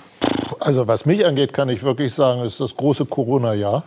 Also 0.60 0.88
was 0.88 1.06
mich 1.06 1.26
angeht, 1.26 1.54
kann 1.54 1.70
ich 1.70 1.84
wirklich 1.84 2.14
sagen, 2.14 2.42
ist 2.42 2.60
das 2.60 2.76
große 2.78 3.06
Corona-Jahr. 3.06 3.84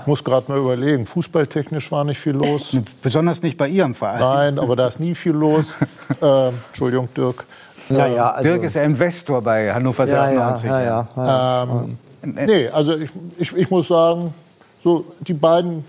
Ich 0.00 0.06
muss 0.06 0.24
gerade 0.24 0.50
mal 0.50 0.58
überlegen, 0.58 1.06
fußballtechnisch 1.06 1.92
war 1.92 2.04
nicht 2.04 2.18
viel 2.18 2.32
los. 2.32 2.76
Besonders 3.02 3.42
nicht 3.42 3.56
bei 3.56 3.68
Ihrem 3.68 3.94
Verein. 3.94 4.20
Nein, 4.54 4.58
aber 4.58 4.74
da 4.74 4.88
ist 4.88 4.98
nie 4.98 5.14
viel 5.14 5.32
los. 5.32 5.76
äh, 6.20 6.48
Entschuldigung, 6.48 7.08
Dirk. 7.16 7.46
Ja, 7.88 8.06
ja, 8.06 8.30
also 8.30 8.50
Dirk 8.50 8.64
ist 8.64 8.74
ja 8.74 8.82
Investor 8.82 9.42
bei 9.42 9.72
Hannover 9.72 10.06
96. 10.06 10.68
Ja, 10.68 10.82
ja, 10.82 11.08
ja, 11.16 11.62
ähm, 11.62 11.98
nee, 12.22 12.68
also 12.68 12.96
ich, 12.96 13.10
ich, 13.38 13.56
ich 13.56 13.70
muss 13.70 13.88
sagen, 13.88 14.32
so 14.82 15.04
die 15.20 15.34
beiden 15.34 15.84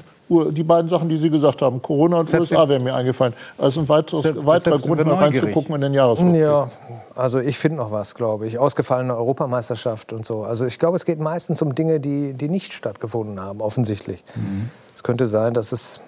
die 0.52 0.64
beiden 0.64 0.90
Sachen, 0.90 1.10
die 1.10 1.18
Sie 1.18 1.30
gesagt 1.30 1.62
haben, 1.62 1.82
Corona 1.82 2.20
und 2.20 2.34
USA, 2.34 2.68
wären 2.68 2.84
mir 2.84 2.94
eingefallen. 2.94 3.34
Also 3.58 3.82
ein 3.82 3.90
weiteres, 3.90 4.46
weiterer 4.46 4.80
Grund, 4.80 5.06
mal 5.06 5.16
reinzugucken 5.16 5.76
in 5.76 5.82
den 5.82 5.94
Jahresrückblick. 5.94 6.42
Ja, 6.42 6.70
also 7.16 7.40
ich 7.40 7.58
finde 7.58 7.78
noch 7.78 7.92
was, 7.92 8.16
glaube 8.16 8.48
ich. 8.48 8.58
Ausgefallene 8.58 9.16
Europameisterschaft 9.16 10.14
und 10.14 10.26
so. 10.26 10.44
Also 10.44 10.66
ich 10.66 10.80
glaube, 10.80 10.96
es 10.96 11.06
geht 11.06 11.20
meistens 11.20 11.62
um 11.62 11.76
Dinge, 11.76 12.00
die, 12.00 12.34
die 12.34 12.50
nicht 12.50 12.74
stattgefunden 12.74 13.40
haben, 13.40 13.62
offensichtlich. 13.62 14.24
Mhm. 14.36 14.70
Es 14.96 15.04
könnte 15.04 15.26
sein, 15.26 15.54
dass 15.54 15.72
es... 15.72 16.00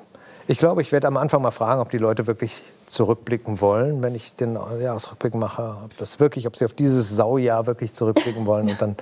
Ich 0.48 0.60
glaube, 0.60 0.82
ich 0.82 0.92
werde 0.92 1.08
am 1.08 1.18
Anfang 1.18 1.42
mal 1.42 1.50
fragen, 1.50 1.82
ob 1.82 1.90
die 1.90 1.98
Leute 1.98 2.28
wirklich 2.28 2.62
zurückblicken 2.86 3.62
wollen, 3.62 4.04
wenn 4.04 4.14
ich 4.14 4.36
den 4.36 4.60
Jahresrückblick 4.80 5.34
mache. 5.34 5.76
Ob 5.86 5.98
das 5.98 6.20
wirklich, 6.20 6.46
ob 6.46 6.56
sie 6.56 6.66
auf 6.66 6.74
dieses 6.74 7.16
Saujahr 7.16 7.66
wirklich 7.66 7.94
zurückblicken 7.94 8.46
wollen. 8.46 8.70
Und 8.70 8.80
dann 8.80 8.96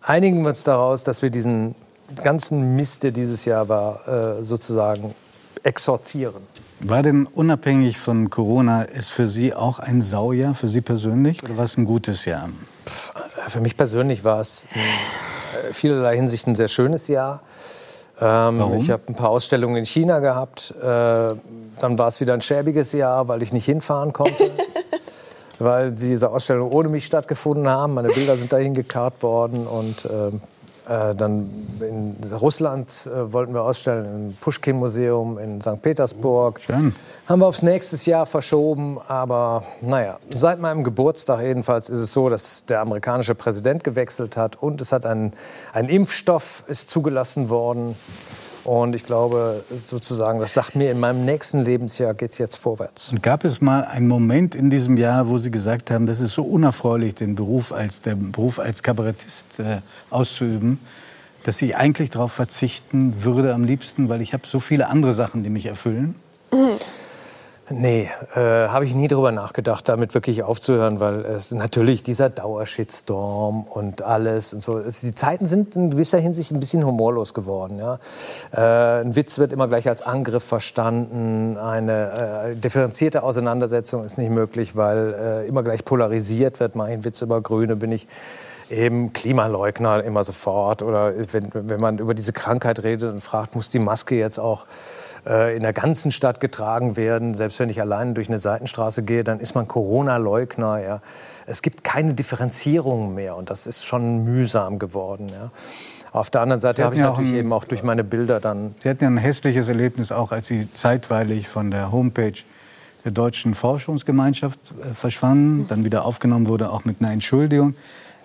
einigen 0.00 0.40
wir 0.40 0.48
uns 0.48 0.64
daraus, 0.64 1.04
dass 1.04 1.20
wir 1.20 1.28
diesen 1.28 1.74
ganzen 2.22 2.74
Mist, 2.74 3.02
der 3.02 3.10
dieses 3.10 3.44
Jahr 3.44 3.68
war, 3.68 4.08
äh, 4.08 4.42
sozusagen 4.42 5.14
exorzieren. 5.62 6.42
War 6.80 7.02
denn 7.02 7.26
unabhängig 7.26 7.98
von 7.98 8.30
Corona 8.30 8.82
ist 8.82 9.08
für 9.08 9.26
Sie 9.26 9.52
auch 9.52 9.80
ein 9.80 10.00
Saujahr, 10.00 10.54
für 10.54 10.68
Sie 10.68 10.80
persönlich, 10.80 11.42
oder 11.42 11.56
war 11.56 11.64
es 11.64 11.76
ein 11.76 11.84
gutes 11.84 12.24
Jahr? 12.24 12.48
Für 13.48 13.60
mich 13.60 13.76
persönlich 13.76 14.24
war 14.24 14.40
es 14.40 14.68
in 14.74 14.80
äh, 14.80 15.72
vielerlei 15.72 16.16
Hinsicht 16.16 16.46
ein 16.46 16.54
sehr 16.54 16.68
schönes 16.68 17.08
Jahr. 17.08 17.42
Ähm, 18.20 18.58
Warum? 18.58 18.76
Ich 18.76 18.90
habe 18.90 19.02
ein 19.08 19.14
paar 19.14 19.30
Ausstellungen 19.30 19.76
in 19.76 19.86
China 19.86 20.20
gehabt. 20.20 20.74
Äh, 20.76 20.82
dann 20.82 21.98
war 21.98 22.08
es 22.08 22.20
wieder 22.20 22.34
ein 22.34 22.40
schäbiges 22.40 22.92
Jahr, 22.92 23.28
weil 23.28 23.42
ich 23.42 23.52
nicht 23.52 23.64
hinfahren 23.64 24.12
konnte. 24.12 24.50
weil 25.58 25.92
diese 25.92 26.30
Ausstellungen 26.30 26.72
ohne 26.72 26.88
mich 26.88 27.04
stattgefunden 27.04 27.68
haben. 27.68 27.94
Meine 27.94 28.08
Bilder 28.08 28.36
sind 28.36 28.52
dahin 28.52 28.74
gekarrt 28.74 29.22
worden 29.22 29.66
und 29.66 30.04
äh, 30.04 30.30
äh, 30.88 31.14
dann 31.14 31.50
in 31.80 32.16
Russland 32.32 33.06
äh, 33.06 33.32
wollten 33.32 33.52
wir 33.52 33.62
ausstellen, 33.62 34.06
im 34.06 34.36
Pushkin-Museum 34.40 35.38
in 35.38 35.60
St. 35.60 35.82
Petersburg. 35.82 36.60
Schön. 36.60 36.94
Haben 37.26 37.40
wir 37.40 37.46
aufs 37.46 37.62
nächste 37.62 37.96
Jahr 38.10 38.24
verschoben. 38.24 38.98
Aber 39.06 39.62
naja, 39.82 40.18
seit 40.30 40.60
meinem 40.60 40.84
Geburtstag 40.84 41.42
jedenfalls 41.42 41.90
ist 41.90 41.98
es 41.98 42.12
so, 42.12 42.28
dass 42.28 42.64
der 42.64 42.80
amerikanische 42.80 43.34
Präsident 43.34 43.84
gewechselt 43.84 44.36
hat 44.36 44.56
und 44.56 44.80
es 44.80 44.92
hat 44.92 45.04
ein, 45.04 45.34
ein 45.72 45.88
Impfstoff 45.88 46.64
ist 46.68 46.88
zugelassen 46.88 47.50
worden. 47.50 47.94
Und 48.68 48.94
ich 48.94 49.02
glaube, 49.02 49.64
sozusagen, 49.74 50.40
das 50.40 50.52
sagt 50.52 50.76
mir, 50.76 50.90
in 50.90 51.00
meinem 51.00 51.24
nächsten 51.24 51.62
Lebensjahr 51.62 52.12
geht 52.12 52.32
es 52.32 52.38
jetzt 52.38 52.56
vorwärts. 52.56 53.12
Und 53.12 53.22
gab 53.22 53.42
es 53.44 53.62
mal 53.62 53.84
einen 53.84 54.06
Moment 54.06 54.54
in 54.54 54.68
diesem 54.68 54.98
Jahr, 54.98 55.30
wo 55.30 55.38
Sie 55.38 55.50
gesagt 55.50 55.90
haben, 55.90 56.04
das 56.04 56.20
ist 56.20 56.34
so 56.34 56.42
unerfreulich, 56.42 57.14
den 57.14 57.34
Beruf 57.34 57.72
als, 57.72 58.02
den 58.02 58.30
Beruf 58.30 58.58
als 58.58 58.82
Kabarettist 58.82 59.58
äh, 59.60 59.78
auszuüben, 60.10 60.80
dass 61.44 61.62
ich 61.62 61.76
eigentlich 61.78 62.10
darauf 62.10 62.32
verzichten 62.32 63.24
würde 63.24 63.54
am 63.54 63.64
liebsten, 63.64 64.10
weil 64.10 64.20
ich 64.20 64.34
habe 64.34 64.46
so 64.46 64.60
viele 64.60 64.88
andere 64.88 65.14
Sachen, 65.14 65.42
die 65.42 65.48
mich 65.48 65.64
erfüllen? 65.64 66.14
Mhm. 66.52 66.76
Nee, 67.70 68.08
äh, 68.34 68.38
habe 68.68 68.86
ich 68.86 68.94
nie 68.94 69.08
drüber 69.08 69.30
nachgedacht, 69.30 69.88
damit 69.88 70.14
wirklich 70.14 70.42
aufzuhören, 70.42 71.00
weil 71.00 71.20
es 71.24 71.52
natürlich 71.52 72.02
dieser 72.02 72.30
Dauershitstorm 72.30 73.64
und 73.64 74.00
alles 74.02 74.54
und 74.54 74.62
so. 74.62 74.80
die 74.80 75.14
Zeiten 75.14 75.44
sind 75.44 75.76
in 75.76 75.90
gewisser 75.90 76.18
Hinsicht 76.18 76.50
ein 76.50 76.60
bisschen 76.60 76.84
humorlos 76.84 77.34
geworden. 77.34 77.78
Ja? 77.78 77.98
Äh, 78.52 79.02
ein 79.02 79.16
Witz 79.16 79.38
wird 79.38 79.52
immer 79.52 79.68
gleich 79.68 79.86
als 79.86 80.00
Angriff 80.00 80.44
verstanden. 80.44 81.58
Eine 81.58 82.52
äh, 82.52 82.56
differenzierte 82.56 83.22
Auseinandersetzung 83.22 84.02
ist 84.04 84.16
nicht 84.16 84.30
möglich, 84.30 84.74
weil 84.74 85.14
äh, 85.14 85.46
immer 85.46 85.62
gleich 85.62 85.84
polarisiert 85.84 86.60
wird. 86.60 86.74
Mein 86.74 87.04
Witz 87.04 87.20
über 87.20 87.42
Grüne 87.42 87.76
bin 87.76 87.92
ich 87.92 88.08
eben 88.70 89.12
Klimaleugner 89.12 90.02
immer 90.04 90.24
sofort. 90.24 90.82
Oder 90.82 91.14
wenn, 91.32 91.50
wenn 91.52 91.80
man 91.80 91.98
über 91.98 92.14
diese 92.14 92.32
Krankheit 92.32 92.82
redet 92.82 93.12
und 93.12 93.20
fragt, 93.20 93.54
muss 93.54 93.70
die 93.70 93.78
Maske 93.78 94.16
jetzt 94.16 94.38
auch 94.38 94.66
äh, 95.26 95.56
in 95.56 95.62
der 95.62 95.72
ganzen 95.72 96.10
Stadt 96.10 96.40
getragen 96.40 96.96
werden. 96.96 97.34
Selbst 97.34 97.58
wenn 97.60 97.68
ich 97.68 97.80
alleine 97.80 98.14
durch 98.14 98.28
eine 98.28 98.38
Seitenstraße 98.38 99.02
gehe, 99.02 99.24
dann 99.24 99.40
ist 99.40 99.54
man 99.54 99.68
Corona-Leugner. 99.68 100.80
Ja. 100.80 101.00
Es 101.46 101.62
gibt 101.62 101.84
keine 101.84 102.14
Differenzierung 102.14 103.14
mehr 103.14 103.36
und 103.36 103.50
das 103.50 103.66
ist 103.66 103.84
schon 103.84 104.24
mühsam 104.24 104.78
geworden. 104.78 105.28
Ja. 105.30 105.50
Auf 106.12 106.30
der 106.30 106.40
anderen 106.40 106.60
Seite 106.60 106.84
habe 106.84 106.94
ich 106.94 107.00
ja 107.00 107.10
natürlich 107.10 107.32
ein, 107.32 107.38
eben 107.38 107.52
auch 107.52 107.64
durch 107.64 107.82
meine 107.82 108.02
Bilder 108.02 108.40
dann. 108.40 108.74
Sie 108.82 108.88
hatten 108.88 109.04
ja 109.04 109.10
ein 109.10 109.18
hässliches 109.18 109.68
Erlebnis 109.68 110.10
auch, 110.10 110.32
als 110.32 110.46
Sie 110.46 110.70
zeitweilig 110.72 111.48
von 111.48 111.70
der 111.70 111.92
Homepage 111.92 112.32
der 113.04 113.12
Deutschen 113.12 113.54
Forschungsgemeinschaft 113.54 114.58
äh, 114.80 114.94
verschwanden, 114.94 115.66
dann 115.68 115.84
wieder 115.84 116.04
aufgenommen 116.04 116.48
wurde, 116.48 116.70
auch 116.70 116.84
mit 116.84 117.00
einer 117.00 117.12
Entschuldigung. 117.12 117.74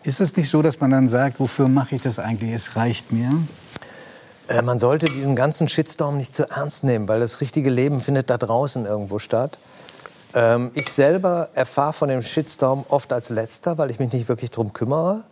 Ist 0.04 0.20
es 0.20 0.36
nicht 0.36 0.50
so, 0.50 0.62
dass 0.62 0.82
man 0.82 0.92
dann 0.92 1.08
sagt, 1.08 1.40
wofür 1.40 1.70
mache 1.70 1.96
ich 1.96 2.02
das 2.02 2.20
eigentlich? 2.20 2.52
Es 2.52 2.76
reicht 2.76 3.14
mir. 3.14 3.30
Äh, 4.50 4.62
man 4.62 4.78
sollte 4.78 5.06
diesen 5.06 5.34
ganzen 5.34 5.70
Shitstorm 5.70 6.18
nicht 6.18 6.36
zu 6.36 6.50
ernst 6.50 6.84
nehmen, 6.84 7.08
weil 7.08 7.22
das 7.22 7.40
richtige 7.40 7.70
Leben 7.70 8.02
findet 8.02 8.30
da 8.30 8.38
draußen 8.38 8.86
irgendwo 8.86 9.18
statt. 9.18 9.60
Ähm, 10.34 10.72
ich 10.74 10.92
selber 10.92 11.50
erfahre 11.54 11.94
von 11.94 12.10
dem 12.10 12.22
Shitstorm 12.22 12.84
oft 12.90 13.14
als 13.14 13.30
Letzter, 13.30 13.78
weil 13.78 13.92
ich 13.92 14.00
mich 14.00 14.12
nicht 14.12 14.28
wirklich 14.28 14.52
drum 14.52 14.74
kümmere. 14.74 15.24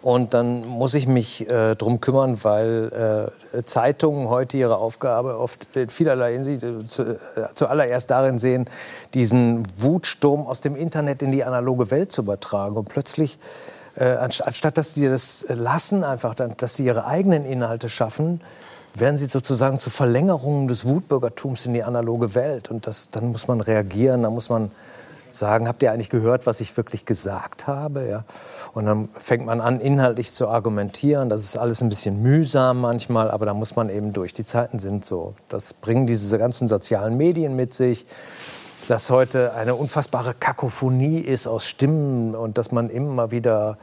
Und 0.00 0.32
dann 0.32 0.66
muss 0.66 0.94
ich 0.94 1.06
mich 1.06 1.46
äh, 1.50 1.74
drum 1.74 2.00
kümmern, 2.00 2.42
weil 2.42 3.28
äh, 3.52 3.62
Zeitungen 3.64 4.28
heute 4.28 4.56
ihre 4.56 4.76
Aufgabe 4.76 5.38
oft 5.38 5.76
in 5.76 5.90
vielerlei 5.90 6.32
Hinsicht 6.34 6.62
äh, 6.62 6.86
zu, 6.86 7.02
äh, 7.02 7.16
zuallererst 7.54 8.10
darin 8.10 8.38
sehen, 8.38 8.66
diesen 9.12 9.66
Wutsturm 9.76 10.46
aus 10.46 10.62
dem 10.62 10.74
Internet 10.74 11.20
in 11.20 11.32
die 11.32 11.44
analoge 11.44 11.90
Welt 11.90 12.12
zu 12.12 12.22
übertragen. 12.22 12.76
Und 12.76 12.88
plötzlich, 12.88 13.38
anstatt 13.98 14.76
dass 14.76 14.94
sie 14.94 15.08
das 15.08 15.46
lassen, 15.48 16.04
einfach, 16.04 16.34
dass 16.34 16.74
sie 16.74 16.84
ihre 16.84 17.06
eigenen 17.06 17.44
Inhalte 17.44 17.88
schaffen, 17.88 18.40
werden 18.94 19.18
sie 19.18 19.26
sozusagen 19.26 19.78
zu 19.78 19.90
Verlängerungen 19.90 20.68
des 20.68 20.84
Wutbürgertums 20.84 21.66
in 21.66 21.74
die 21.74 21.82
analoge 21.82 22.34
Welt. 22.34 22.70
Und 22.70 22.86
das, 22.86 23.10
dann 23.10 23.26
muss 23.28 23.48
man 23.48 23.60
reagieren, 23.60 24.22
dann 24.22 24.32
muss 24.32 24.48
man 24.48 24.70
sagen, 25.28 25.68
habt 25.68 25.82
ihr 25.82 25.92
eigentlich 25.92 26.10
gehört, 26.10 26.46
was 26.46 26.60
ich 26.60 26.76
wirklich 26.76 27.04
gesagt 27.04 27.66
habe? 27.66 28.08
Ja? 28.08 28.24
Und 28.72 28.86
dann 28.86 29.08
fängt 29.16 29.44
man 29.46 29.60
an, 29.60 29.80
inhaltlich 29.80 30.32
zu 30.32 30.48
argumentieren. 30.48 31.28
Das 31.28 31.42
ist 31.42 31.58
alles 31.58 31.82
ein 31.82 31.88
bisschen 31.88 32.22
mühsam 32.22 32.80
manchmal, 32.80 33.30
aber 33.30 33.46
da 33.46 33.54
muss 33.54 33.76
man 33.76 33.88
eben 33.90 34.12
durch. 34.12 34.32
Die 34.32 34.44
Zeiten 34.44 34.78
sind 34.78 35.04
so. 35.04 35.34
Das 35.48 35.72
bringen 35.72 36.06
diese 36.06 36.38
ganzen 36.38 36.68
sozialen 36.68 37.16
Medien 37.16 37.56
mit 37.56 37.74
sich, 37.74 38.06
dass 38.88 39.10
heute 39.10 39.54
eine 39.54 39.74
unfassbare 39.74 40.34
Kakophonie 40.34 41.20
ist 41.20 41.46
aus 41.46 41.68
Stimmen 41.68 42.34
und 42.34 42.58
dass 42.58 42.72
man 42.72 42.88
immer 42.90 43.30
wieder 43.30 43.78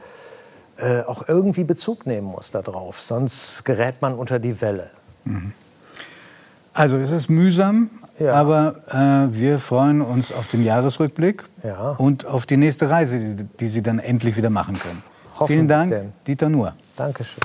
äh, 0.76 1.02
auch 1.02 1.28
irgendwie 1.28 1.64
Bezug 1.64 2.06
nehmen 2.06 2.26
muss 2.26 2.50
darauf. 2.50 3.00
Sonst 3.00 3.64
gerät 3.64 4.02
man 4.02 4.14
unter 4.14 4.38
die 4.38 4.60
Welle. 4.60 4.90
Also 6.72 6.96
es 6.96 7.10
ist 7.10 7.30
mühsam, 7.30 7.90
ja. 8.18 8.34
aber 8.34 8.74
äh, 8.88 9.32
wir 9.32 9.58
freuen 9.58 10.02
uns 10.02 10.32
auf 10.32 10.48
den 10.48 10.62
Jahresrückblick 10.62 11.44
ja. 11.62 11.90
und 11.92 12.26
auf 12.26 12.46
die 12.46 12.56
nächste 12.56 12.90
Reise, 12.90 13.18
die, 13.18 13.44
die, 13.44 13.66
Sie 13.68 13.82
dann 13.82 13.98
endlich 13.98 14.36
wieder 14.36 14.50
machen 14.50 14.76
können. 14.78 15.02
Vielen 15.46 15.68
Dank, 15.68 15.90
denn. 15.90 16.12
Dieter 16.26 16.48
Nuhr. 16.48 16.74
Dankeschön. 16.96 17.42